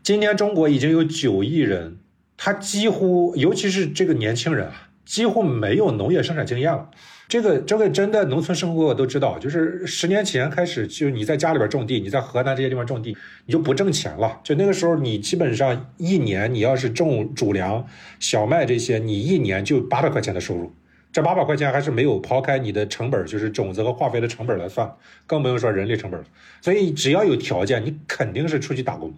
[0.01, 1.99] 今天中国已经有九亿人。
[2.43, 6.89] 他几乎，尤其是这个年轻人啊，几乎没有农业生产经验了。
[7.27, 14.39] 这个这个真的农村生活我都知道，就是十年前开始，就你在家里边种地，你在河南这些地方种地，你就不挣钱了。
[14.43, 17.86] 就那个时候，你基本上一年，你要是种主粮、
[18.19, 20.73] 小麦这些，你一年就八百块钱的收入。
[21.13, 24.91] 这八百块钱还是没有抛开你的成本，就是种子和化肥的成本来算，
[25.27, 26.25] 更不用说人力成本了。
[26.60, 29.13] 所以只要有条件，你肯定是出去打工。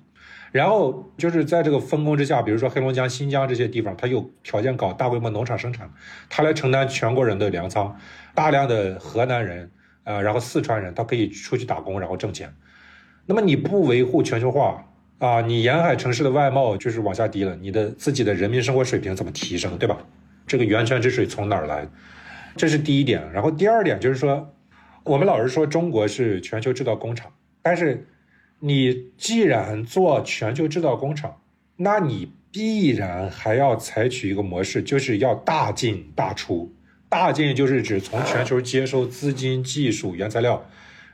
[0.54, 5.92] 然后就是在这个分工之下，比如说黑龙江、新疆这些地方，它有条件搞大规模农场生产，
[6.30, 7.98] 它来承担全国人的粮仓，
[8.36, 9.72] 大量的河南人，
[10.04, 12.54] 呃，然后四川人，他可以出去打工，然后挣钱。
[13.26, 14.86] 那么你不维护全球化
[15.18, 19.98] 啊，你沿海城市的外贸就是往下低了，你的自己的人民生活水平怎么提升，对吧？
[20.46, 21.88] 这个源泉之水从哪儿来？
[22.56, 23.28] 这是第一点。
[23.34, 24.54] 然后第二点就是说，
[25.04, 27.32] 我们老是说中国是全球制造工厂，
[27.64, 28.08] 但是。
[28.66, 31.42] 你既然做全球制造工厂，
[31.76, 36.74] 那你必然还要采取一个模式，就是要大进大出。
[37.10, 40.66] 大进就是指从全球接收资金、技术、原材料。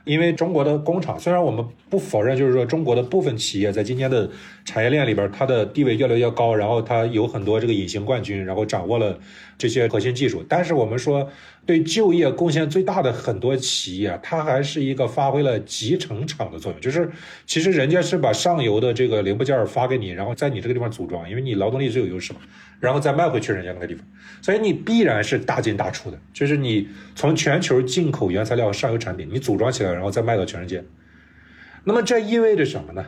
[0.04, 4.30] 因为中国的工厂，虽然我们不否认，就是说中国的部分企业在今天的
[4.64, 9.18] 产业链里边，它的地位越来越高，然后它有很多这个隐形冠军，然后掌握了
[9.60, 10.42] 这些核心技术。
[10.48, 11.30] 但是我们说，
[11.66, 17.10] 对就业贡献最大的很多企业，它还是一个发挥了集成厂的作用，就是
[17.44, 22.40] 其实人家是把上游的这个零部件发给你，然后在你这个地方组装，因为你劳动力最有优势嘛。
[22.80, 24.02] 然后再卖回去人家那个地方，
[24.40, 29.92] 所以你必然是大进大出的，就是你从全球进口原材料上游产品，你组装起来。
[29.92, 30.82] 然后再卖到全世界。
[31.84, 33.04] 那么这意味着什么呢？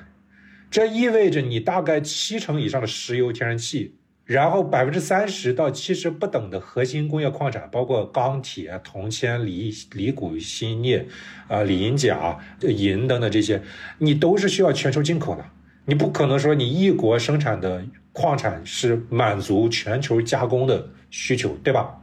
[0.70, 3.94] 这意味着你大概七成以上的石油、天然气，
[4.24, 11.06] 然后百分之三十到七十不等的核心工业矿产，包括钢铁、铜铅、锂、锂钴、锌、镍，
[11.48, 13.62] 啊，锂、银、钾、银等等这些，
[13.98, 15.44] 你都是需要全球进口的。
[15.84, 21.98] 你不可能说你一国生产的矿产是满足全球加工的需求，对吧？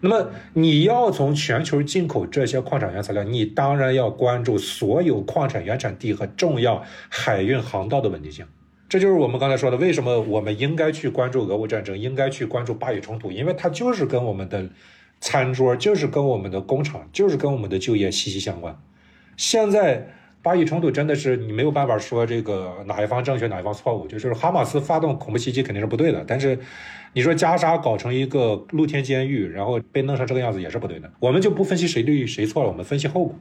[0.00, 8.44] 那么你要从全球进口这些矿产原材料，你当然要关注所有矿产原产地和重要海运航道的稳定性。
[8.90, 14.68] 这就是我们刚才说的，为什么我们应该去关注俄乌战争，应该去关注巴以冲突，因为它就是跟我们的
[15.20, 18.76] 餐桌，就是跟我们的工厂，就是跟我们的就业息息相关。
[19.38, 20.14] 现在。
[20.42, 26.58] 巴以冲突真的是你没有办法说这个哪一方正确哪一方错误，就是哈马斯发动恐怖袭击肯定是不对的，但是
[27.12, 31.12] 你说加沙搞成一个露天监狱，然后被弄成这个样子也是不对的。
[31.20, 33.34] 我们就不分析谁对谁错了，我们分析后果。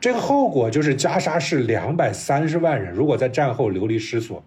[0.00, 4.44] 这个后果就是加沙是两百三十万人，如果在战后流离失所，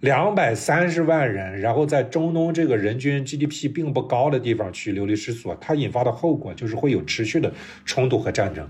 [0.00, 7.52] 两百三十万人，然后在中东这个人均 GDP 并不高的地方去流离失所，它引发的后果就是会有持续的
[7.84, 8.68] 冲突和战争。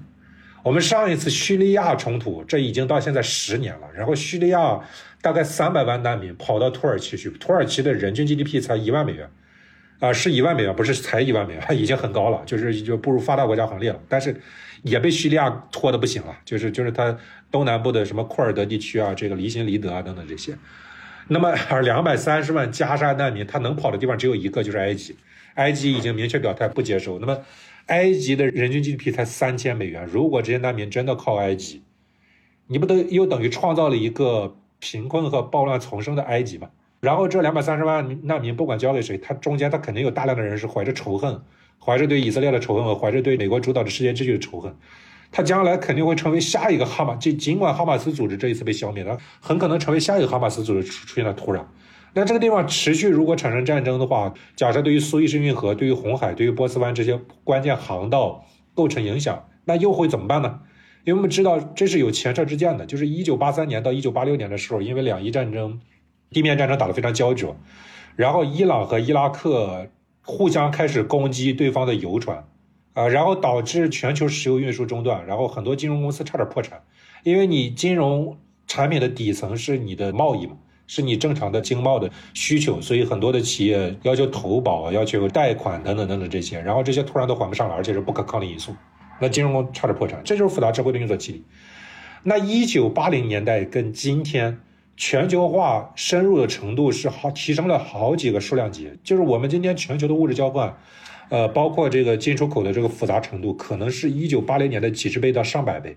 [0.62, 3.89] 我们上一次叙利亚冲突，这已经到现在十年了。
[3.95, 4.81] 然后叙利亚
[5.20, 9.29] 大概三百万难民跑到土耳其去，土耳其的人均 GDP 才一万美元，
[10.01, 14.01] 啊，是一万美元，不是才一万美元， 已经很高了，就是就步入发达国家行列了。
[14.09, 14.35] 但是
[14.83, 17.16] 也被叙利亚拖得不行了，就是就是它
[17.51, 20.57] 东南部的什么库尔德地区啊，这个离心离德啊等等这些。
[21.29, 25.16] 那么而两百三十万加沙难民，他能跑的地方只有一个，就是埃及。
[25.55, 27.18] 埃及已经明确表态不接收。
[27.18, 27.39] 那么。
[27.89, 31.81] 埃及的人均 GDP 才三千美元，如果这些难民真的靠埃及，
[32.66, 36.68] 你不都又等于创造了一个贫困和暴乱丛生的埃及吗？
[37.01, 41.41] 然后这两百三十万难民不管交给谁，他中间他肯定有大量的人是怀着仇恨，
[41.83, 44.76] 怀着对以色列的仇恨和怀着对美国主导的世界秩序的仇恨，
[45.31, 51.64] 他将来肯定会成为下一个哈马，就尽管哈马斯组织这一次被消灭了，很可能成为下一个哈马斯组织出现的土壤。
[52.14, 60.61] 那这个地方持续如果产生战争的话，假设对于苏伊士运河、对于红海、对于波斯湾这些关键航道构成影响，那又会怎么办呢？
[61.05, 65.81] 因为我们知道这是有前车之鉴的，就是一九八三年到一九八六年的时候，因为两伊战争，
[66.31, 67.57] 地面战争打得非常焦灼，
[68.16, 69.89] 然后伊朗和伊拉克
[70.22, 72.45] 互相开始攻击对方的油船，
[72.99, 76.82] 啊，然后导致全球石油运输中断，然后很多金融公司差点破产，
[77.22, 78.36] 因为你金融
[78.66, 80.57] 产品的底层是你的贸易嘛。
[80.90, 88.74] 是你正常的经贸的需求，所以很多的企业要求投保、要求贷款等等等等这些，然后这些突然都还不上了，而且是不可抗力因素，
[89.20, 91.44] 那金融公司差点破产，这就是复杂社会的运作机理。
[92.22, 94.61] 那一九八零年代跟今天
[94.96, 100.74] 全球化深入的程度是好提升了好几个数量级，就是我们今天全球的物质交换，
[101.29, 105.97] 呃，包括这个进出口的这个复杂程度，可能是一九八零年的几十倍到上百倍。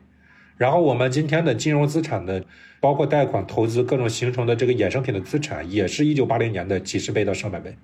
[0.57, 2.43] 然后我们今天的金融资产的，
[2.79, 7.75] 包括贷款、投资各种形成的这个衍生品的资产，也是一九八零年的几十倍到上百倍。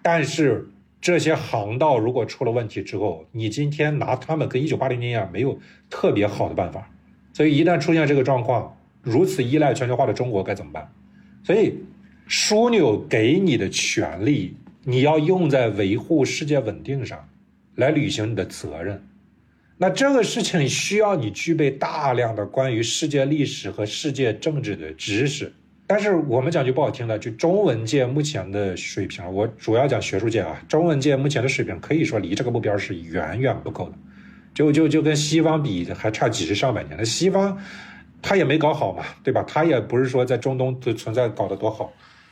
[0.00, 5.58] 但是这些航道如果出了问题之后，你今天拿他们跟一九八零年一样，没有
[5.90, 6.90] 特别好的办法。
[7.32, 10.90] 所以一旦出现这个状况，如此依赖全球化的中国该怎么办？
[11.42, 11.74] 所以
[12.28, 14.54] 枢纽给你的权利，
[14.84, 17.28] 你要用在维护世界稳定上，
[17.74, 19.06] 来履行你的责任。
[19.76, 25.52] 那这个事情需要你具备大量的关于世界历史和世界政治的知识，
[25.86, 33.94] 但是我们讲句不好听的，就中文界目前的水平，我主要讲学术界啊，中文界目前的水平可以说离这个目标是远远不够的，
[34.54, 36.94] 就就就跟西方比还差几十上百年。
[36.98, 37.58] 那西方
[38.20, 39.42] 他也没搞好嘛，对吧？
[39.48, 41.90] 他也不是说在中东的存在搞得多好，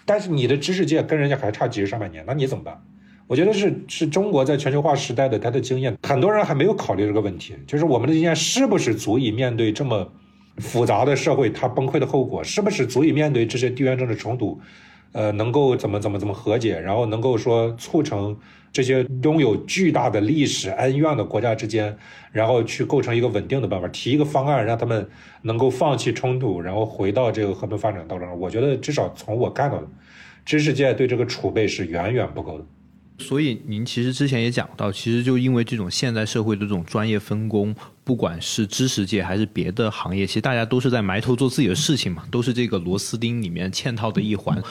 [0.09, 2.83] 但是你的知识界跟人家还差几十上百年，那你怎么办？
[3.27, 10.11] 我觉得是是中国在全球化时代的他的经验，很多人还没有考虑这个问题，就是我们的经验是不是足以面对这么
[10.57, 14.59] 复杂的社会它崩溃的后果，是不是足以面对这些地缘政治冲突，
[15.13, 18.35] 呃，能够怎么怎么怎么和解，然后能够说促成
[18.73, 21.97] 这些拥有巨大的历史恩怨的国家之间，
[22.31, 25.09] 然后去构成一个稳定的办法，提一个方案，让他们
[25.43, 28.39] 能够放弃冲突，然后回到这个和平发展道路上。
[28.39, 29.89] 我觉得至少从我看到的，
[30.45, 32.65] 知识界对这个储备是远远不够的。
[33.21, 44.63] 所以您其实之前也讲到，其实就因为这种现代社会的这种专业分工，不管是知识界还是别的行业，其实大家都是在埋头做自己的事情嘛，都是这个螺丝钉里面嵌套的一环。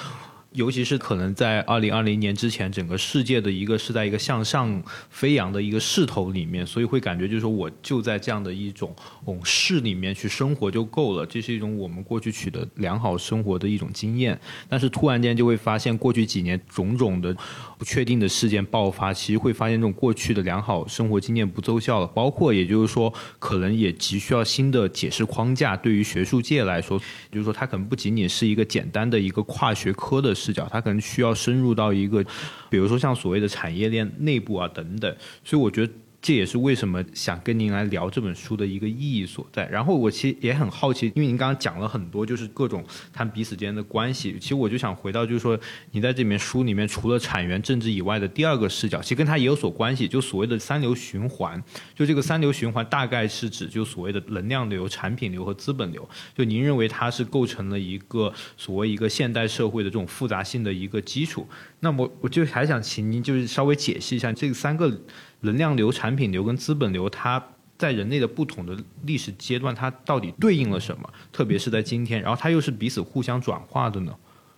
[0.58, 4.82] 尤其是可能在二零二零年之前，整个世界的一个是在一个向上
[5.12, 8.96] 飞扬的一个势头里面，所以会感觉就是说我就在这样的一种
[9.26, 14.38] 哦势里面去生活就够了，这是一种我们过去取得良好生活的一种经验。
[14.68, 17.38] 但是突然间就会发现，过去几年种种的
[17.78, 22.08] 不确定的事件爆发，其实会发现这种过去的良好生活经验不奏效了。
[22.08, 25.78] 包括也就是说，可能也急需要新的解释框架。
[25.78, 27.00] 对于学术界来说，
[27.32, 32.24] 就是说它可能不仅仅是一个简单的一个跨学科的视角，它可能需要深入到一个，
[32.70, 35.16] 比如说像所谓的产业链内部啊等等。
[35.44, 35.94] 所以我觉得。
[36.20, 39.66] 这也是为什么想跟您来聊这本书的一个意义所在。
[39.68, 44.36] 然后我其实也很好奇，因为您刚刚讲了很多，就是各种他们彼此间的关系。
[44.40, 45.58] 其实我就想回到，就是说
[45.92, 50.08] 你在这面书里面，除了产源政治以外的第二个视角，其实跟它也有所关系。
[50.08, 51.64] 就所谓的三流循环，
[51.96, 56.08] 就这个三流循环大概是指就所谓的能量流、产品流和资本流。
[56.36, 61.48] 就您认为它是构成了一个所谓一个现代社会的这种复杂性的一个基础。
[61.80, 65.00] 那么我就还想请您就是稍微解释一下这三个。
[65.42, 67.44] 能量流、产品流跟资本流，它
[67.78, 71.08] 在人类的不同的历史阶段，它到底对应了什么？
[71.32, 74.12] 特别是在今天，然后它又是彼此互相转化的呢？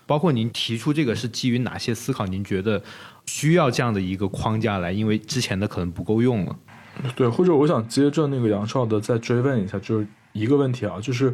[0.07, 2.25] 包括您提出这个是基于哪些思考？
[2.25, 2.81] 您觉得
[3.25, 4.91] 需要这样的一个框架来？
[4.91, 6.55] 因为之前的可能不够用了。
[7.15, 11.25] 对，或者我想接着那个杨少的再追问一下，就是一个问题啊，就是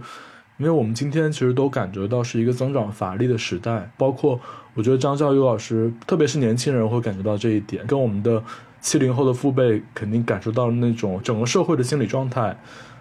[0.58, 4.42] 因为我们今天其实都感觉到是一个增长乏力的时代，包括
[4.74, 8.44] 我觉得张教育老师，特别是年轻人会感觉到这一点，跟我们的。
[8.86, 12.56] 七零后的父辈肯定感受到那种整个社会的心理状态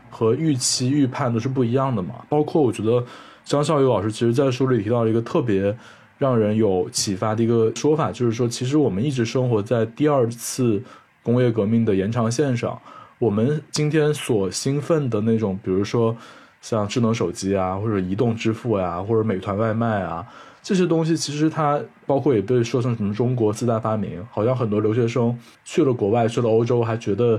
[0.09, 2.15] 和预期预判都是不一样的嘛。
[2.27, 3.05] 包括我觉得
[3.45, 5.77] 张孝友老师其实在书里提到一个特别
[6.17, 10.83] 让人有启发的一个说法，就是说其实我们一直生活在第二次
[11.23, 12.81] 工业革命的延长线上。
[13.19, 16.17] 我们今天所兴奋的那种，比如说
[16.63, 20.27] 像智能手机啊，或者移动支付呀，或者美团外卖啊。
[20.65, 27.39] 这些东西其实它包括也被说成什么中国四大发明，好像很多留学生去了国外，去了欧洲，还觉得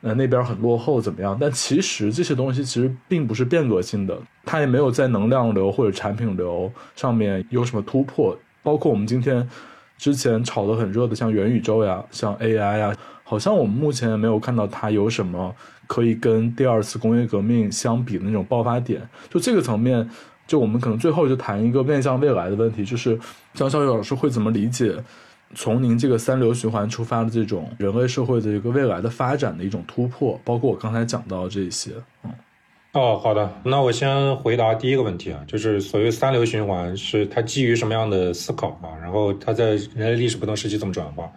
[0.00, 1.38] 呃那边很落后怎么样？
[1.40, 8.36] 但其实这些东西其实并不是变革性的，它也没有在能量流或者产品流上面有什么突破。
[8.64, 9.48] 包括我们今天
[9.96, 15.54] 之前炒得很热的像元宇宙呀，像 AI 呀，好像我们目前没有看到它有什么
[15.86, 19.08] 可以跟第二次工业革命相比的那种爆发点。
[19.30, 20.10] 就这个层面。
[20.46, 23.18] 就我们可能最后就谈一个面向未来的问题，就是
[23.54, 24.94] 张小雨老师会怎么理解
[25.54, 31.92] 从您这个三流循环出发的这种人类社会的一个未来的发展的一种突破，包括我刚才讲到这些。
[32.24, 32.30] 嗯，
[32.92, 38.98] 哦，好的，那我先回答第一个问题啊，就是所谓三流循环是它基于什么样的思考啊？
[39.00, 41.30] 然后它在人类历史不同时期怎么转化？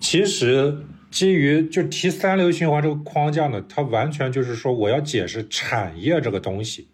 [0.00, 0.76] 其实
[1.10, 6.88] 基于就提三流循环这个框架呢，它完全就是说我要解释产业这个东西。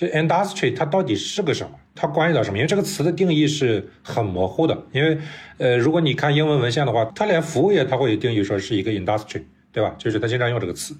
[0.00, 1.70] 就 industry 它到底是个什么？
[1.94, 2.56] 它关系到什么？
[2.56, 4.74] 因为这个词的定义是很模糊的。
[4.92, 5.18] 因为，
[5.58, 9.94] 呃，如果你看英文文献的话，它连服务业它会定义说是一个 industry，对吧？
[9.98, 10.96] 就是它经常用这个词。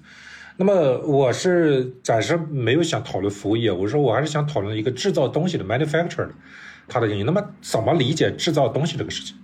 [0.57, 6.33] 那么我是暂时没有想讨论服务业，我说我还是想讨论一个制造东西的 manufacturer 的
[6.87, 7.23] 它的定义。
[7.23, 9.35] 那么怎么理解制造东西这个事情？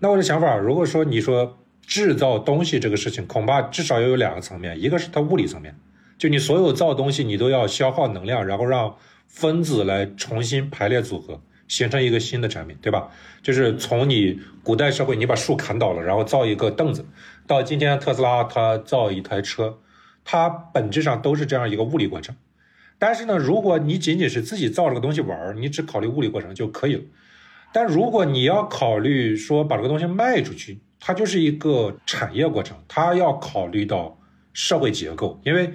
[0.00, 5.74] 那我的想法，如果说你说制造东西这个事情，恐怕至少要有两个层面，一个是它物理层面。
[6.20, 8.94] 就你所有造东西，你都要消耗能量，然后让
[9.26, 13.08] 分子来重新排列组合，形成一个新的产品，对吧？
[13.42, 17.06] 就是从你古代社会，你把树砍倒了，然后造一个凳子，
[17.46, 19.78] 到今天特斯拉它造一台车，
[20.22, 22.36] 它本质上都是这样一个物理过程。
[22.98, 27.02] 但是呢，如果你仅仅是自己造这个东西玩儿，你只考虑物理过程就可以了。
[27.72, 34.20] 但如果你要考虑说把这个东西卖出去，它就是一个产业过程，它要考虑到
[34.52, 35.72] 社会结构，因为。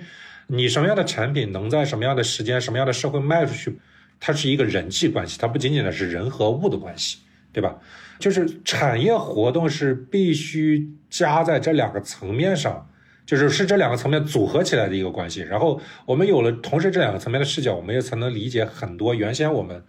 [0.47, 3.79] 你什么样的产品能在什么样的时间、什么样的社会卖出去，
[4.19, 7.17] 它是一个人际关系，它不仅仅的是人和物的关系，
[7.51, 7.75] 对吧？
[8.19, 12.87] 就是产业活动是必须加在这两个层面上，
[13.25, 15.41] 就是是这两个层面组合起来的一个关系。
[15.41, 19.83] 然后我们有了同时这两个层面的视角，我们也才能理解很多原先我们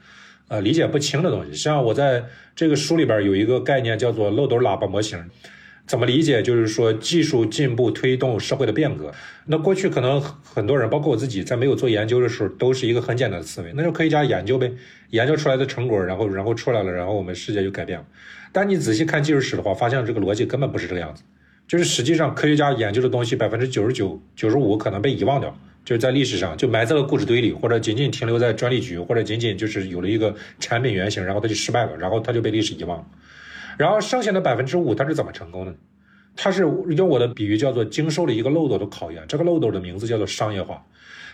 [0.48, 1.54] 呃理解不清的东西。
[1.54, 5.22] 像我在这个书里边有一个概念叫做漏斗喇叭模型。
[5.86, 6.42] 怎么理解？
[6.42, 9.12] 就是说，技术进步推动社会的变革。
[9.46, 14.72] 那过去可能很多人，包括我自己，在没有做研究的时候，都是一个很简单的思维，那就科学家研究呗，
[15.10, 18.04] 研究出来的成果，然后然后出来了，然后我们世界就改变了。
[18.50, 21.22] 但你仔细看技术史的话，发现这个逻辑根本不是这个样子。
[21.68, 33.04] 就是实际上，科学家研究的东西，百分之九十九、九十五可能被遗忘掉，就是在历史上就埋在了故事堆里，或者仅仅停留在专利局，或者仅仅就是有了一个产品原型，然后它就失败了，然后它就被历史遗忘了。
[33.76, 35.74] 然后剩下的百分之五，它是怎么成功的？
[36.34, 39.24] 它是用我的比喻叫做经受了一个漏斗的考验。
[39.26, 40.84] 这个漏斗的名字叫做商业化，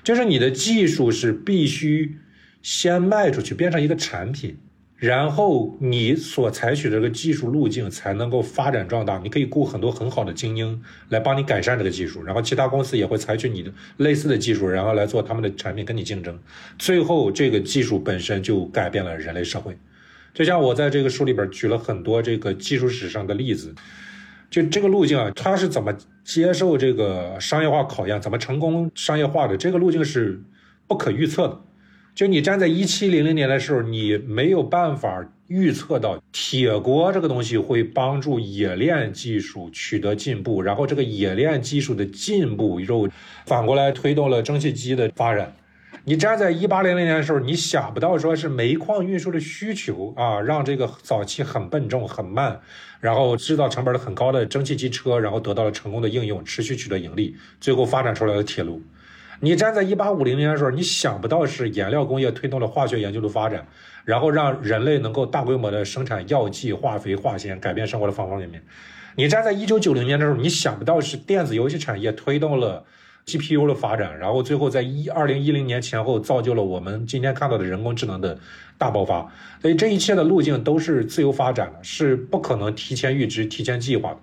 [0.04, 2.16] 就是你的技术是必须
[2.62, 4.56] 先卖出去，变成一个产品，
[4.96, 9.18] 然后你所采取的这个技术路径才能够发展壮大。
[9.18, 16.38] 你可以雇很多很好的精英来帮你改善这个技术，然后其他公司也会采取你的类似的技术，然后来做他们的产品跟你竞争。
[16.78, 19.76] 最后，这个技术本身就改变了人类社会。
[20.34, 23.74] 就像我在这个书里边举了很多这个技术史上的例子，
[24.50, 29.56] 就这个路径啊，它是怎么接受这个商业化考验，怎么成功商业化的？
[29.56, 30.40] 这个路径是
[30.86, 31.60] 不可预测的。
[32.14, 43.08] 就你站在一七零零年的时候，你没有办法预测到铁锅这个东西会帮助冶炼技术取得进步，然后这个冶炼技术的进步又
[43.46, 45.54] 反过来推动了蒸汽机的发展。
[46.04, 52.60] 你站在一八零零年的时候，你想不到说是煤矿运输的需求啊，让这个早期很笨重、很慢，
[52.98, 58.82] 然后制造成本很高的蒸汽机车，然后得到了成功的应用，持续取得盈利，最后发展出来的铁路。
[59.38, 63.64] 你站在一八五零年的时候，你想不到是颜料工业推动了化学研究的发展，
[64.04, 68.60] 然后让人类能够大规模的生产药剂、化肥、化纤，改变生活的方方面面。
[69.14, 72.84] 你站在一九九零年的时候，你想不到是电子游戏产业推动了
[73.26, 78.38] GPU 的发展，然后最后在一二零一零年前后造就了我们今天看到的人工智能的
[78.76, 79.32] 大爆发。
[79.60, 84.18] 所以这一切的路径都是自由发展的，是不可能提前预知、提前计划的。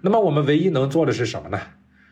[0.00, 1.60] 那么我们唯一能做的是什么呢？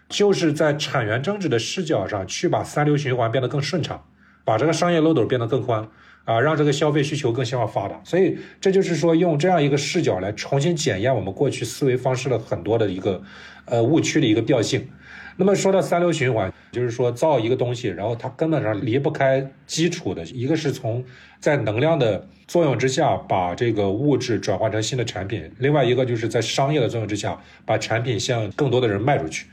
[0.09, 4.05] 就是在产源政治的视角上去把三流循环变得更顺畅，
[4.45, 5.89] 把这个商业漏斗变得更宽，
[6.25, 8.01] 啊，让这个消费需求更向上发达。
[8.05, 13.23] 所以这就是说，用这样一个视角来重新检验我们过去思维方式的很多的一个，
[13.65, 14.89] 呃，误区的一个调性。
[15.37, 21.05] 那么说到三流循环，就是说造一个东西，然后它根本上离不开基础的一个是从
[21.39, 29.47] 在能量的作用之下把这个物质转换成新的产品，另外一个就是在商业的作用之下把产品向更多的人卖出去。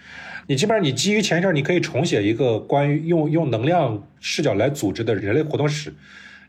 [0.48, 5.94] 你基本上，你基于前一阵，你可以重写一个关于用用能量视角来组织的人类活动史，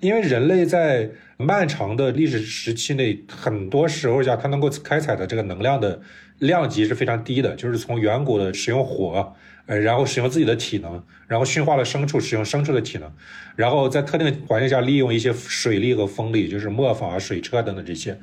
[0.01, 6.01] 因为人类在漫长的历史时期内，很多时候下，它能够开采的这个能量的
[6.39, 9.35] 量级是非常低的，就是从远古的使用火，
[9.67, 13.13] 呃，然后使用自己的体能，然后驯化了牲畜，使用牲畜的体能，
[13.57, 18.19] 然后在特定环境下利用一些水力和风力，就是磨坊啊、水车等等这些，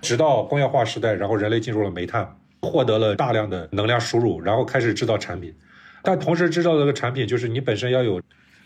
[0.00, 2.36] 直到工业化时代，然后人类进入了煤炭。
[2.62, 5.54] 获得了大量的能量输入，然后开始制造产品，
[6.02, 8.22] 但同时制造这个产品就是你本身要有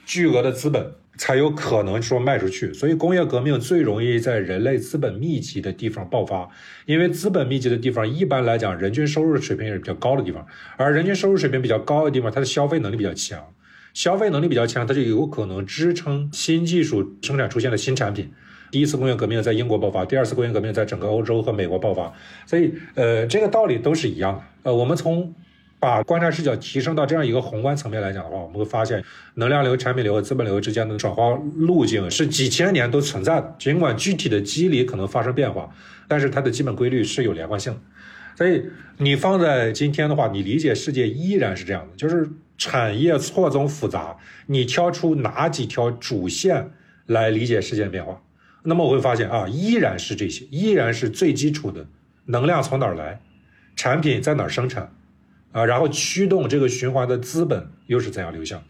[0.09, 2.73] 巨额的资本，才有可能说卖出去。
[2.73, 6.49] 所以工业革命最容易在人类资本密集的地方爆发，
[6.87, 10.47] 因为资本密集的地方一般来讲人均收入水平也是比较高的地方，
[10.79, 13.53] 而人均收入水平比较高的地方，它的消费能力比较强，
[13.93, 18.33] 消费能力比较强，它就有可能支撑新技术生产出现的新产品。
[18.71, 22.11] 第一次工业革命在英国爆发，第二次工业革命在整个欧洲和美国爆发，
[22.47, 24.43] 所以呃，这个道理都是一样的。
[24.63, 25.35] 呃，我们从
[25.81, 29.05] 把观察视角提升到这样一个宏观层面来讲的话，我们会发现
[29.35, 33.55] 能量流、产品流和资本流之间的转化路径是几千年都存在的。
[33.59, 35.69] 尽管具体的机理可能发生变化，
[36.09, 37.81] 但是它的基本规律是有连贯性的。
[38.37, 38.65] 所以
[38.99, 44.17] 你放在今天的话，你理解世界依然是这样的，就是产业错综复杂，
[44.47, 46.71] 你挑出哪几条主线
[47.07, 48.21] 来理解世界变化？
[48.65, 51.87] 那么我会发现啊，依然是这些，依然是最基础的
[52.27, 53.21] 能量从哪儿来，
[53.77, 54.93] 产品在哪儿生产，
[55.53, 58.63] 啊，然后驱动这个循环的资本又是怎样流向？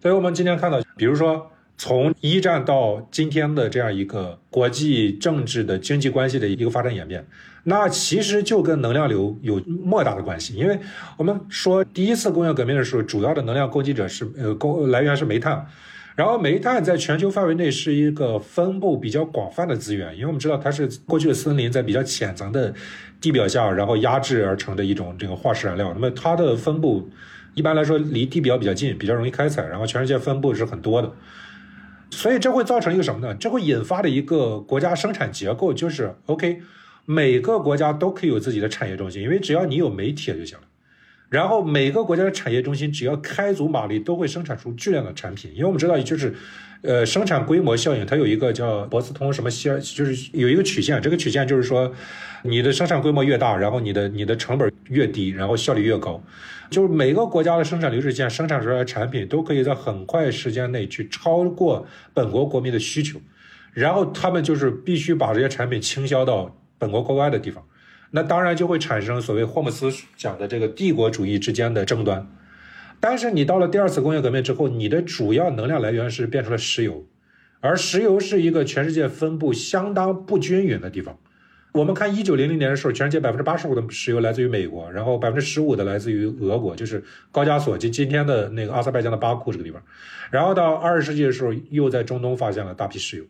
[0.00, 7.26] 所以我们今天看到，比如说从一战到今天的这样一个国际政治的经济关系的一个发展演变，
[7.64, 10.54] 那其实就跟能量流有莫大的关系。
[10.54, 10.78] 因为
[11.16, 15.66] 我们说第一次工业革命的时候，主要的能量供给者是呃供来源是煤炭。
[16.16, 22.72] 然后煤炭在全球范围内是一个分布比较广泛的资源，因为我们知道它是过去的森林在比较浅层的
[23.24, 25.90] 地表下，然后压制而成的一种这个化石燃料。
[25.94, 27.08] 那么它的分布
[27.54, 31.10] 一般来说离地表比较近，比较容易开采，然后全世界分布是很多的。
[32.10, 33.34] 所以这会造成一个什么呢？
[33.36, 36.60] 这会引发的一个国家生产结构就是 OK，
[37.06, 40.64] 每个国家都可以有自己的产业中心，因为只要你有煤铁就行了。
[41.34, 45.50] 然后每个国家的产业中心只要开足马力，都会生产出巨量的产品。
[45.52, 46.32] 因为我们知道，就是，
[46.82, 51.02] 呃，生产规模效应，它有一个叫博斯通什么线，就是有一个曲线。
[51.02, 51.92] 这个曲线就是说，
[52.44, 56.22] 你的生产规模越大，然后你的你的成本越低，然后效率越高。
[56.70, 63.20] 就是每个国家的生产流水线生产出来的产品，都可以在很快时间内去超过本国国民的需求，
[63.72, 67.64] 然后他们就是必须把这些产品倾销到本国国外的地方。
[68.16, 72.24] 那当然就会产生所谓霍姆斯讲的这个帝国主义之间的争端，
[73.00, 77.04] 但是你到了第二次工业革命之后，你的主要能量来源是变成了石油，
[77.58, 81.18] 而石油是一个全世界分布相当不均匀的地方。
[81.72, 87.02] 我们看一九零零年的时候，全世界百分之八十五的石油来自于美国，然后百分之十五的来自于俄国，就是
[87.32, 89.82] 高加索，就今天的那个阿塞拜疆的巴库这个地方。
[90.30, 93.24] 然后到二十世纪的时候，又在中东发现了大批石油，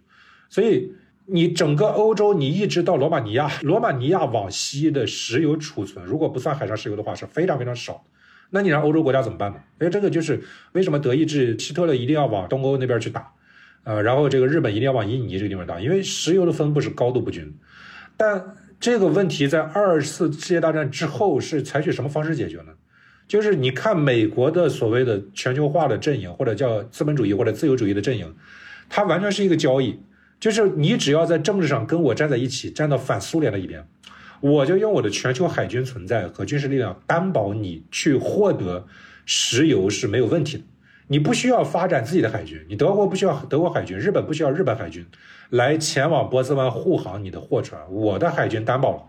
[0.51, 0.93] 所以。
[1.27, 8.05] 你整个欧洲，你一直到罗马尼亚，罗马尼亚往西的石油储存，如果不算海上石油的话，是非常非常少。
[8.51, 9.59] 那你让欧洲国家怎么办呢？
[9.79, 13.33] 所以这个就是为什么德意志、希特勒一定要往东欧那边去打，
[13.85, 17.57] 呃，然后这个日本一定要往印尼这个地方打，因为石油的分布是高度不均。
[18.17, 22.73] 但这个问题在二次世界大战之后是采取什么方式解决呢？
[23.27, 28.35] 就是你看美国的所谓的全球化的阵营，或者叫资本主义或者自由主义的阵营，
[28.91, 29.99] 它完全是一个交易，
[30.45, 33.89] 就是你只要在政治上跟我站在一起，站到反苏联的一边，
[34.43, 38.87] 我就用我的全球海军存在和军事力量担保你去获得
[39.25, 40.65] 石油是没有问题的。
[41.07, 45.07] 你不需要发展自己的海军，你德国不需要德国海军，日本不需要日本海军
[45.49, 49.03] 来前往波斯湾护航你的货船，我的海军担保了，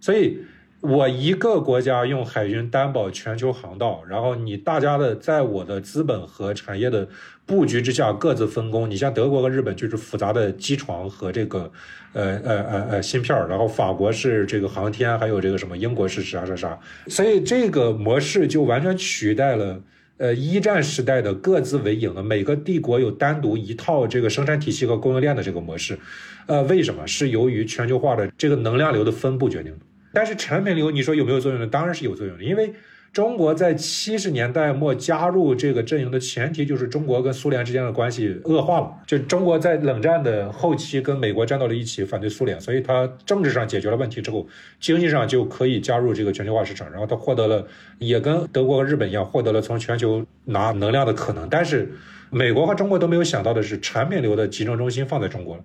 [0.00, 0.38] 所以。
[0.82, 7.08] 我一个国家用海军担保全球航道，然后你大家的在我的资本和产业的
[7.46, 8.90] 布局之下各自分工。
[8.90, 11.70] 你像德国和日本就是复杂的机床和这个，
[12.12, 19.80] 呃呃呃呃芯片然后法国是这个航天，还有这个什么英国是啥啥啥，所以这个模式就完全取代了
[20.18, 25.98] 呃一战时代的各自为营的每个帝国有单独一套这个生产体系和供应链的这个模式。
[26.46, 27.06] 呃，为什么？
[27.06, 29.78] 是由于全球化的这个能量流的分布决定的。
[30.12, 31.66] 但是产品流你说有没有作用呢？
[31.66, 32.72] 当然是有作用的，因为
[33.16, 44.46] 中国在七十年代末加入这个阵营的前提就是中国跟苏联之间的关系恶化了，就中国在冷战的后期跟美国站到了一起反对苏联，所以它政治上解决了问题之后，
[44.78, 47.66] 经济上就可以加入这个全球化市场，然后它获得了
[48.00, 51.48] 也跟德国和日本一样获得了从全球拿能量的可能。
[51.48, 51.90] 但是
[52.28, 55.64] 美国和中国都没有想到的是，产品流的集中中心放在中国了。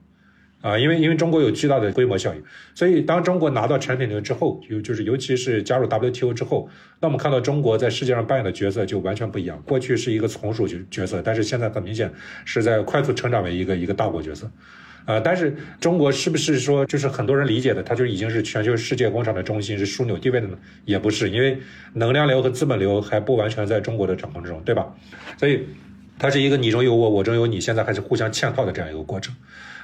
[0.61, 2.43] 啊，因为因为中国有巨大的规模效应，
[2.75, 9.61] 所以当中国拿到产品流之后，尤就是尤其是加入 WTO 之后，那我们看到中国在世界上扮演的角色就完全不一样。
[9.65, 12.11] 过去是一个从属角角色，但是现在很明显
[12.45, 14.49] 是在快速成长为一个一个大国角色。
[15.05, 20.55] 啊，但是中国是不是说就是很多人理解的，它就已经是全球世界工厂的中心，是枢纽地位的呢？
[20.85, 21.57] 也不是，因为
[21.93, 24.93] 能量流和资本流还不完全在中国的掌控之中，对吧？
[25.37, 25.65] 所以
[26.19, 29.35] 它是一个你中有我，我中有你，现在还是互相嵌套的这样一个过程。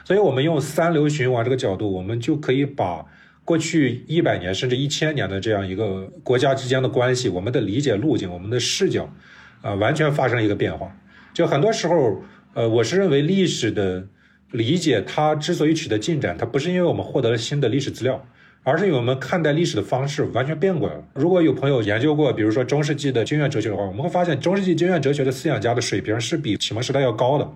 [0.08, 3.05] 所以，我们用三流循环这个角度，我们就可以把
[3.43, 9.14] 过去一百年甚至一千年的这样一个国家之间的关系，我们的理解路径，我们的视角，
[9.62, 10.95] 啊，完全发生了一个变化。
[11.34, 12.22] 就很多时候，
[12.53, 14.08] 呃，我是认为历史的
[14.51, 18.26] 理解，它之所以取得进展，它不是因为我们获得了新的历史资料，
[18.64, 21.03] 而是因为我们看待历史的方式完全变过来了。
[21.16, 27.51] 如果有朋友研究过，比如说中世纪的经验哲学的话，我们会发现，中世纪经验哲学的思想家的水平是比启蒙时代要高的。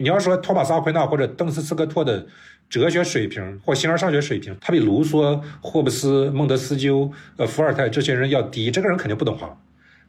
[0.00, 2.24] 你要说托马斯阿奎那或者邓斯斯科特的
[2.70, 9.50] 哲学水平或形而上学水平，他比卢梭、霍布斯、孟德斯鸠、呃伏尔泰这些人要低，这个人肯定不懂行。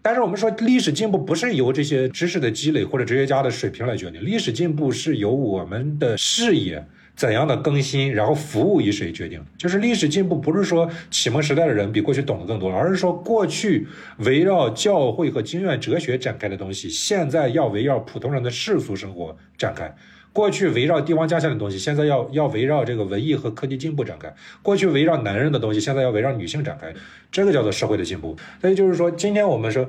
[0.01, 6.85] 但是我们说历史进步不是由这些知识的积累或者哲学家的水平来决定，历史进步是由我们的视野。
[7.19, 9.43] 怎样的更新，然后服务于谁决定？
[9.57, 13.85] 就是历史进步，不是说启蒙时代的人比过去懂得更多，而是说过去
[14.19, 19.87] 围绕教会和经验哲学展开的东西，现在要围绕普通人的世俗生活展开；
[20.31, 24.29] 过去围绕帝王家相的东西，现在要要围绕这个文艺和科技进步展开；
[24.63, 26.93] 过去围绕男人的东西，现在要围绕女性展开。
[27.29, 28.37] 这个叫做社会的进步。
[28.61, 29.85] 所以就是说，今天我们说，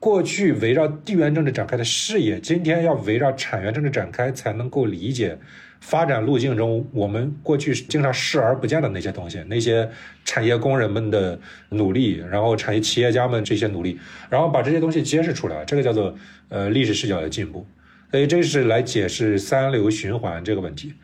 [0.00, 5.38] 过去围绕地缘政治展开的视野，今天要围绕产业政治展开，才能够理解。
[5.82, 9.90] 发展路径中，我们过去经常视而不见的那些东西，那些
[10.24, 11.36] 产业工人们的
[11.70, 13.98] 努力，然后产业企业家们这些努力，
[14.30, 16.14] 然后把这些东西揭示出来，这个叫做
[16.50, 17.66] 呃历史视角的进步。
[18.12, 20.94] 所以这是来解释三流循环这个问题。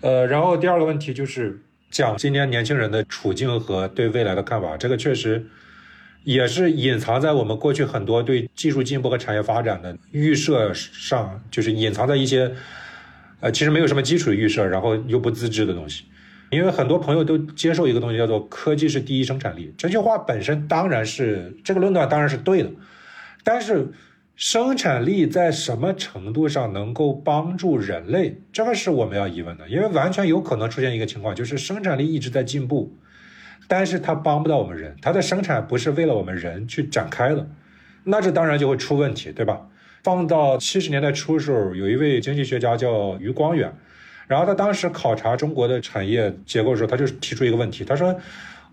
[0.00, 5.46] 呃，然后第二个问题就是讲今年年轻人的处境和对未来的看法，这个确实
[6.24, 12.50] 也是隐藏在我们过去很多对技术进步和产业发展的预设上，就是隐藏在一些。
[13.40, 16.04] 呃，其实没有什么基础的预设，然后又不自知的东西，
[16.50, 19.72] 因为很多朋友都接受一个东西叫做科技是第一生产力。
[19.78, 22.70] 这句话本身当然是这个论断当然是对的，
[23.44, 23.92] 但是
[24.34, 29.68] 生产力在什么程度上能够帮助人类，这个是我们要疑问的。
[29.68, 32.96] 因为完全有可能出现一个情况，就是生产力一直在进步，
[33.66, 37.48] 但是它帮不到我们人，它的生产不是为了我们人去展开的，
[38.04, 39.60] 那这当然就会出问题，对吧？
[40.08, 43.70] 放到七十年代初的时候，有一位经济学家叫余光远，
[44.26, 48.18] 然后他当时考察中国的产业结构的时候，他就提出一个问题，他说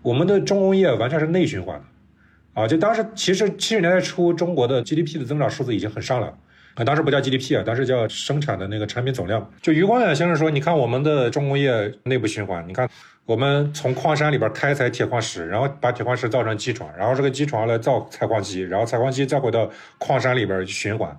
[0.00, 6.34] 我们的重工业完全是内循环的，啊，就当时其实七十年代初中国的 GDP 的增长数字已经很上来了，
[6.76, 9.46] 啊，当时不叫 GDP 啊，当时叫生产的那个产品总量。
[9.60, 12.88] 就余光远先生说，你看我们的重工业内部循环，你看
[13.26, 21.14] 我们从矿山里边开采铁矿石，然后把铁矿石造成机床，然后这个机床来造采矿机，然后采矿机再回到矿山里边循环。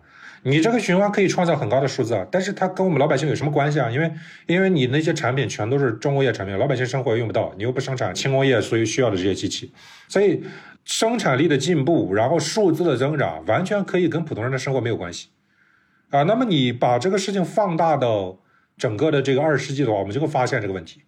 [0.49, 3.89] 你这个循环可以创造很高的数字啊，但是它跟我们老百姓有什么关系啊？
[3.91, 4.09] 因为
[4.45, 9.73] 因为你那些产品全都是重工业产品，老百姓生活用不到，你又不生产轻工业所以需要的这些机器，
[10.07, 10.41] 所以
[10.85, 15.27] 生产力的进步，然后数字的增长，完全可以跟普通人的生活没有关系。
[16.11, 18.39] 啊，那么你把这个事情放大到
[18.77, 21.01] 整个的这个二十世纪的话，我们就会发现这个问题，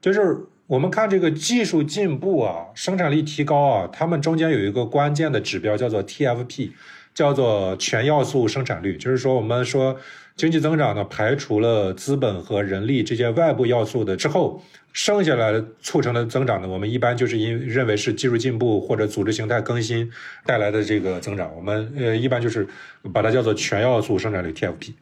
[0.00, 0.20] 就是
[0.68, 6.70] 我们看这个技术进步啊，生产力提高啊，它们中间有一个关键的指标叫做 TFP，
[7.18, 9.98] 叫做全要素生产率，就是说我们说
[10.36, 14.62] 经济增长呢，排除了资本和人力这些外部要素的之后。
[14.94, 16.66] 剩下来促成的增长呢？
[16.66, 20.10] 我们一般就是因认为是技术进步或者组织形态更新
[20.44, 21.54] 带来的这个增长。
[21.54, 22.66] 我们呃一般就是
[23.12, 24.94] 把它叫做全要素生产率 TFP。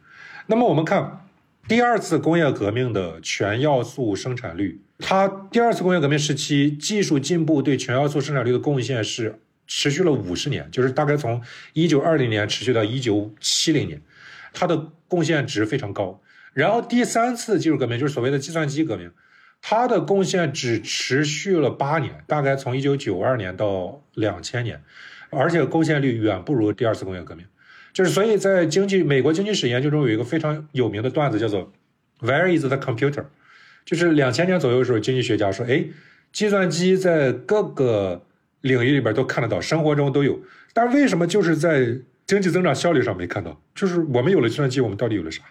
[0.45, 1.25] 那么我们看
[1.67, 11.41] 第二次工业革命的全要素生产率，它第二次工业革命时期技术进步对全要素生产率的贡献是持续了五十年，就是大概从
[11.73, 14.01] 一九二零年持续到一九七零年，
[14.53, 16.21] 它的贡献值非常高。
[16.53, 19.11] 然后第三次技术革命就是所谓的计算机革命。
[19.59, 24.83] 它的贡献只持续了八年，大概从一九九二年到两千年，
[25.31, 27.43] 而且贡献率远不如第二次工业革命。
[27.91, 31.73] 就是所以在经济美国经济史研究中有一个非常有名的段子，叫做
[32.21, 33.25] “Where is the computer？”
[33.83, 35.85] 就是两千年左右的时候，经济学家说：“哎，
[36.31, 38.26] 计算机在各个
[38.61, 40.39] 领域里边都看得到，生活中都有，
[40.73, 43.61] 但为什么就是在经济增长效率上没看到？
[43.75, 45.43] 就是我们有了计算机，我们到底有了啥？”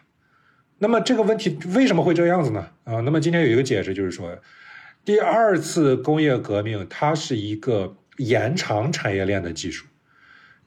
[0.79, 2.69] 那么这个问题为什么会这样子呢？
[2.85, 4.39] 啊，那么今天有一个解释，就是说，
[5.07, 9.87] 第二次工业革命它是一个延长产业链的技术。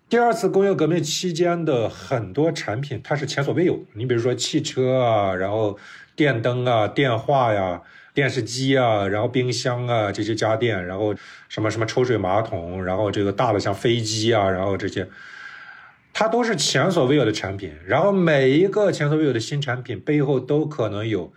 [0.10, 5.78] 第二次工业革命期间的很多产品它是前所未有，你比如说汽车啊，然后
[6.16, 7.84] 电灯啊、电话呀、
[8.20, 11.16] 电视机啊，然后冰箱啊这些家电，然后
[11.48, 15.08] 什么什么抽水马桶，然后这个大的像飞机啊，然后这些。
[16.12, 21.32] 它都是前所未有的产品，然后每一个前所未有的新产品背后都可能有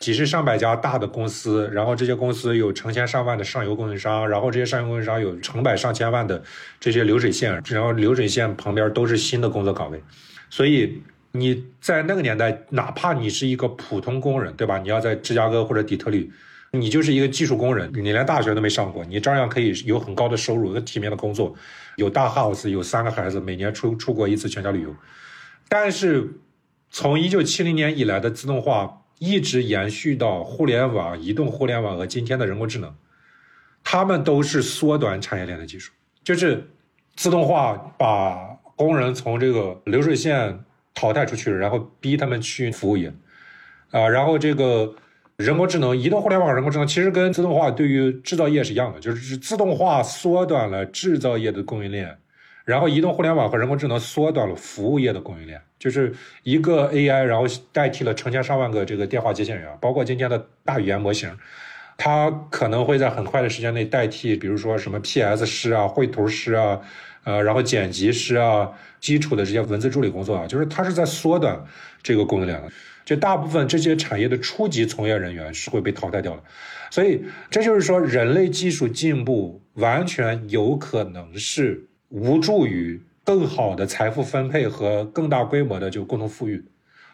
[0.00, 6.42] 几十上百家大的公司，然后这些公司有成千上万的上游供应商，然后这些上游供应商有成百上千万的
[6.78, 10.02] 这些流水线，然后流水线旁边都是新的工作岗位，
[10.50, 11.00] 所以
[11.32, 14.78] 你在那个年代，哪怕你是一个普通工人，对吧？
[14.78, 16.30] 你要在芝加哥或者底特律。
[16.70, 21.54] 你就是一个技术工人，你连大学都没上过，你照样可以有很高的收入、有体面的工作，
[21.96, 24.94] 有大 house，有三个孩子，每年出出国一次全家旅游。
[25.66, 26.28] 但是，
[26.90, 32.94] 从一九七零年以来的自动化一直延续到互联网、移动互联网和今天的人工智能，
[33.82, 35.92] 他们都是缩短产业链的技术。
[36.22, 36.68] 就是
[37.16, 40.60] 自动化把工人从这个流水线
[40.98, 43.12] 淘汰出去了，然后逼他们去服务业，
[43.90, 44.94] 啊，然后这个。
[45.38, 52.18] 人工智能、移动互联网、人工智能其实跟自动化对于制造业是一样的，就是自动化缩短了制造业的供应链，
[52.64, 61.30] 然后移动互联网和人工智能缩短了服务业的供应链，就是一个 AI，然后代替了成千上万个这个电话接线员，包括今天的大语言模型，
[61.96, 66.80] 它可能会在很快的时间内代替，比如说什么 PS 师啊、绘图师啊，
[67.24, 71.64] 呃，然后剪辑师啊，基础的这些文字助理工作啊，就是它是在缩短
[72.02, 72.68] 这个供应链的。
[73.04, 76.42] 就大部分这些产业的初级从业人员是会被淘汰掉的，
[76.90, 86.62] 所以这就是说，人类技术进步完全有可能是无助于更好的财富分配和更大规模的就共同富裕。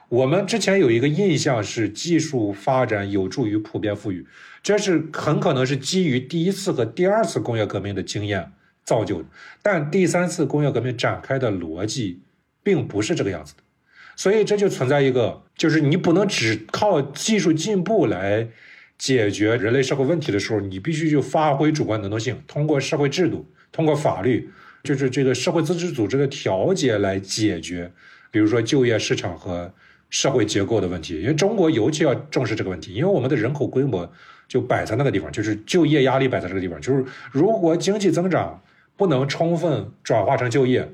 [0.09, 4.27] 我们之前有一个印象是技术发展有助于普遍富裕，
[4.65, 8.51] 这是很可能是基于第一次和第二次工业革命的经验
[8.85, 9.29] 造就的，
[9.63, 12.23] 但第三次工业革命展开的逻辑
[12.63, 13.63] 并不是这个样子的。
[14.17, 18.49] 所以这就存在一个，就是你不能只靠技术进步来
[18.97, 24.49] 解决人类社会问题的时候，你必须就发挥主观能动性，通过社会制度、通过法律，
[24.85, 27.91] 就是这个社会自治组织的调节来解决，
[28.31, 29.75] 比如说就业市场和
[30.11, 31.21] 社会结构的问题。
[31.21, 34.09] 因为中国尤其要重视这个问题，因为我们的人口规模
[34.47, 38.63] 就摆在那个地方，就是就业压力摆在这个地方，就是如果经济增长
[38.97, 40.89] 不能充分转化成就业。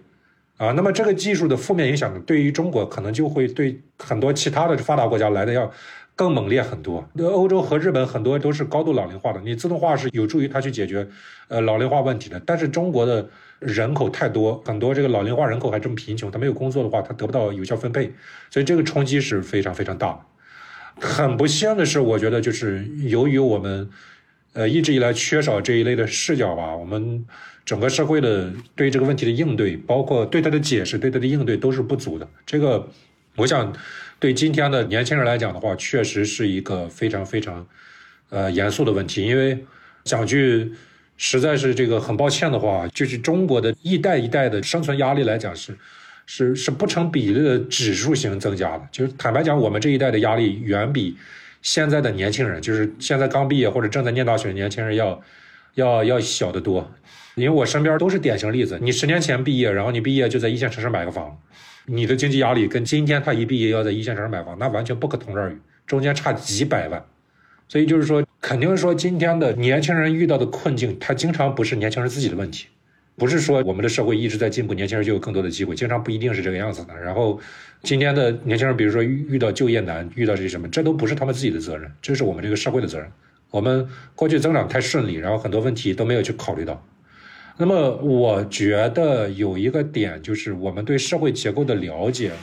[0.56, 5.72] 啊，那么这个技术的负面影响对于中国可能就会对很多其他的发达国家来的要
[6.14, 7.08] 更猛烈很多。
[7.14, 11.08] 那欧洲和日本很多都是高度老龄化的，你自动化是有助于它去解决
[11.48, 12.38] 呃老龄化问题的。
[12.44, 13.26] 但是中国的
[13.58, 18.12] 人口太多，很多这个老龄化人口还这么贫穷，他没有工作的话，他得不到有效分配，
[18.50, 20.26] 所以这个冲击是非常非常大。
[21.00, 23.88] 很不幸的是，我觉得就是由于我们
[24.52, 27.24] 呃一直以来缺少这一类的视角吧，我们。
[27.70, 32.28] 整个社会的对这个问题的应对，包括对它的解释、对它的应对都是不足的。
[32.44, 32.84] 这个，
[33.36, 33.72] 我想
[34.18, 37.64] 对今天的年轻人来讲的话，确实是一个非常非常
[38.30, 39.24] 呃严肃的问题。
[39.24, 39.56] 因为
[40.02, 40.72] 讲句
[41.16, 45.78] 实在是这个很抱歉的话，就是中国的一代一代的生存压力来讲是
[46.26, 48.88] 是是不成比例的指数型增加的。
[48.90, 51.16] 就是坦白讲，我们这一代的压力远比
[51.62, 55.22] 现在的年轻人，就是现在刚毕业或者正在念大学的年轻人要
[55.74, 56.90] 要要小得多。
[57.36, 61.40] 因为我身边都是典型例子，你十年前毕业，然后你毕业就在一线城市买个房，
[61.86, 67.02] 你的经济压力跟今天他一毕业要在一线城市买房，那完全不可同日而语，中间差几百万。
[67.68, 72.66] 所以就是说，肯定说今天的年轻人遇到的困境，他经常不是年轻人自己的问题，
[73.16, 76.94] 不是说我们的社会一直在进步，年轻人就有更多的机会，经常不一定是这个样子的。
[77.00, 77.40] 然后，
[77.84, 83.08] 今天的年轻人，比如说遇遇到就业难，遇到这些什么，这都不是他们自己的责任，这是我们这个社会的责任。
[83.50, 86.86] 我们过去增长太顺利，然后很多问题都没有去考虑到。
[87.56, 92.36] 那么，我觉得有一个点就是，我们对社会结构的了解呢，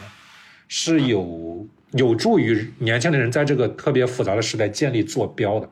[0.68, 5.70] 是有有助于年轻的人在这个特别复杂的时代建立坐标的。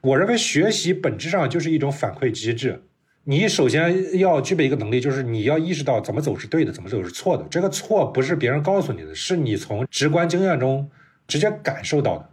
[0.00, 2.82] 我认为学习本质上就是一种反馈机制。
[3.22, 7.44] 你首先要具备一个能力，就是你要意识到怎么走是对的，怎么走是错的。
[7.50, 10.88] 这个错不是别人告诉你的，是你从直观经验中
[11.28, 12.30] 直接感受到的。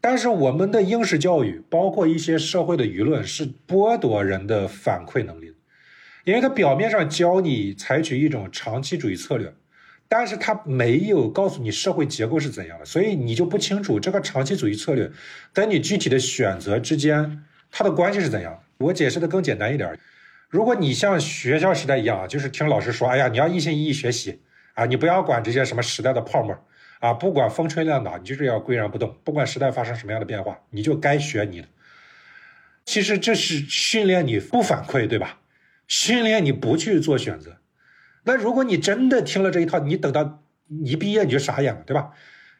[0.00, 5.54] 但是我们的应试教育，包括一些社会的舆论，是剥夺人的反馈能力的。
[6.24, 9.52] 因为它表面上教你采取一种长期主义策略，
[10.08, 15.10] 但是它没有告诉你社会结构是怎样的，所以你就不清楚这个长期主义策略
[15.52, 18.62] 跟你具体的选择之间它的关系是怎样。
[18.78, 19.98] 我解释的更简单一点，
[20.48, 24.40] 如果你像学校时代一样，就是听老师说，哎呀，你要一心一意学习
[24.74, 26.56] 啊，你不要管这些什么时代的泡沫
[27.00, 31.68] 啊，不管风吹浪打，你就是要岿然不动，不管时代发生什么样的变化，你就该学你的。
[32.84, 35.40] 其实这是训练你不反馈，对吧？
[35.88, 37.56] 训练你不去做选择，
[38.22, 40.42] 那如果你真的听了这一套，你等到
[40.84, 42.12] 一毕业你就傻眼了，对吧？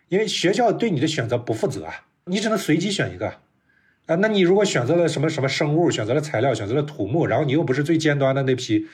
[0.09, 4.16] 因为学校对你的选择不负责啊，你只能随机选一个啊。
[4.16, 8.88] 那你如果选择了什么什么生物，选择了材料，选择了土木，然后你又不是最尖端的那批，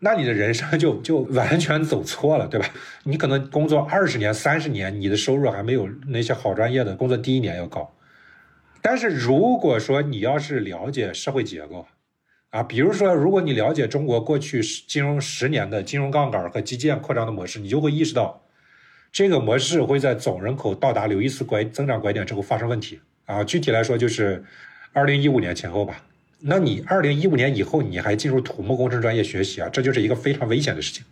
[0.00, 2.68] 那你的人生就就完全走错了，对吧？
[3.04, 7.94] 你可能工作二十年、三十年，你的收入还没有那些好专业的工作第一年要高。
[8.80, 11.84] 但是如果说你要是了解社会结构，
[12.50, 18.40] 啊，比如说，如果你了解中国过去金融十年的金融杠杆和基建扩张的模式，你就会意识到，
[19.10, 23.00] 这个模式会在总人口到达刘易斯拐增长拐点之后发生问题。
[23.26, 24.44] 啊，具体来说就是
[24.92, 26.00] 二零一五年前后吧。
[26.40, 31.04] 那你二零一五年以后你还进入土木工程专业学习啊，这就是一个非常危险的事情，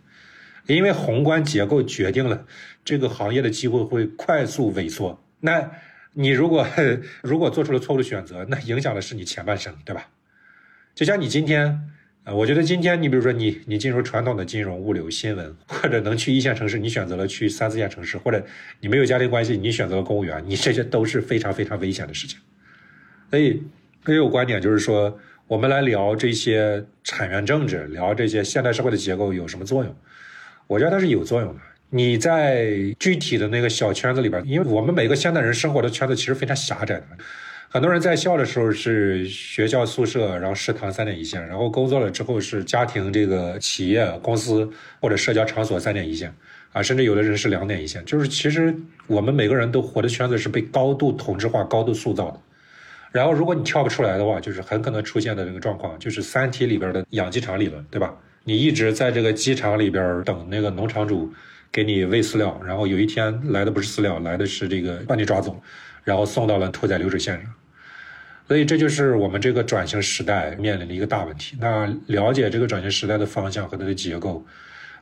[0.67, 2.45] 因为宏观结构决定了
[2.85, 5.21] 这个行业的机会会快速萎缩。
[5.41, 5.69] 那
[6.13, 6.65] 你如果
[7.21, 10.07] 如果做出了错误的选择，那影响的是你前半生，对吧？
[10.95, 11.79] 就像你今天，
[12.23, 18.43] 呃，我觉得今天你比如说你你进入传统的金融、物流、新闻，或者能去一线城市，你选择了去三四线城市，或者
[18.79, 22.39] 你没有家庭关系，你选择了公务员，你这些都是非常非常危险的事情。
[23.29, 23.61] 所以，
[24.11, 29.95] 也有观点就是说，我们来聊这些产源政治，聊这些现代社会的结构有什么作用？
[30.67, 31.61] 我觉得它是有作用的。
[31.89, 32.67] 你在
[32.99, 37.05] 具体的那个小圈子里边，因为我们每个现代人生活的圈子其实非常狭窄的。
[37.69, 44.69] 很多人在校的时候是学校宿舍，然后食堂三点一线，然后工作了之后是家庭、这个企业、公司
[45.01, 46.33] 或者社交场所三点一线，
[46.71, 48.03] 啊，甚至有的人是两点一线。
[48.05, 48.73] 就是其实
[49.05, 52.39] 我们每个人都活的圈子是被高度同质化、高度塑造的。
[53.11, 58.15] 然后如果你跳不出来的话，就是很可能出现的这个状况，就是《三体》里边的养鸡场理论，对吧？
[58.43, 61.31] 你一直在这个鸡场里边等那个农场主
[61.71, 65.61] 给你喂饲料，然后有一天来的不是饲料，来的是这个把你抓走。
[66.03, 67.53] 然后送到了屠宰流水线上，
[68.47, 71.57] 所以这就是我们这个转型时代面临的一个大问题。
[71.59, 74.45] 那了解这个转型时代的方向和它的结构，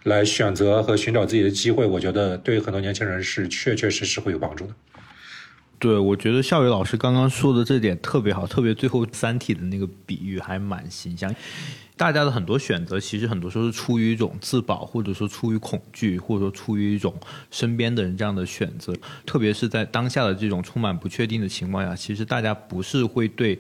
[0.02, 4.74] 来选择和寻找自己的机会，我觉得对很多年轻人是确确实实会有帮助的。
[5.86, 11.32] 对，我觉得校宇老师刚刚说的这点特别好，特别最后《三体》的那个比喻还蛮形象。
[11.96, 17.14] 大家的很多选择，其实很多时候是出于一种自保，或者说出于恐惧，或者说出于一种
[17.52, 18.96] 身边的人这样的选择。
[19.28, 23.60] 特别是在当下的这种充满不确定的情况下，其实大家不是会对。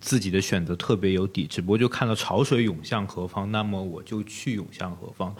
[0.00, 5.34] 自己的选择特别有底，只不过就看到潮水涌向何方，那么我就去涌向何方。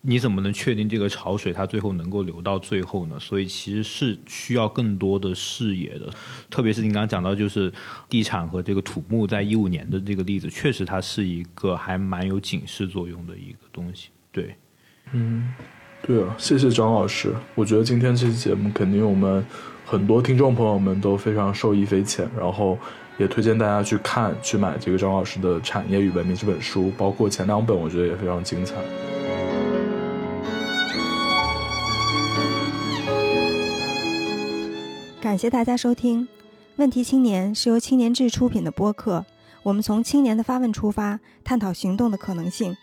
[0.00, 3.20] 你怎么能确定这个潮水它最后能够流到最后呢？
[3.20, 6.10] 所以其实是需要更多的视野的。
[6.48, 7.70] 特别是你刚刚讲到，就是
[8.08, 14.08] 地产和这个土木，在一五年的这个例子，确实它是一个还蛮有警示作用的一个东西。
[14.32, 14.56] 对，
[15.12, 15.52] 嗯，
[16.02, 17.34] 对啊，谢谢张老师。
[17.54, 19.44] 我觉得今天这期节目肯定我们
[19.84, 22.78] 很多听众朋友们都非常受益匪浅，然后。
[23.18, 28.74] 也推荐大家去看、去买这个张老师的《产业与文明》这本书，包括前两本，我觉得也非常精彩。
[35.20, 36.24] 感谢大家收听，
[36.76, 39.24] 《问题青年》是由青年志出品的播客。
[39.62, 42.76] 我们从青年的发问出发，探讨行动的可能性。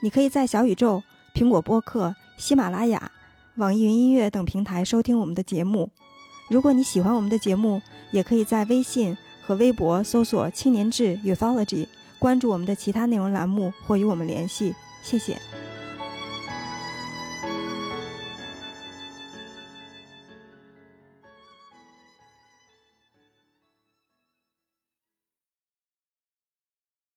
[0.00, 1.02] 你可以在小宇宙、
[1.34, 3.10] 苹果播客、喜马拉雅、
[3.56, 5.90] 网易云音乐等平台收听我们的节目。
[6.48, 11.86] 如果你喜欢我们的节目，也可以在微信和微博搜索“青年志 Youthology”，
[12.18, 14.74] 关注我们的其他内容栏目或与我们联系。
[15.04, 15.40] 谢谢。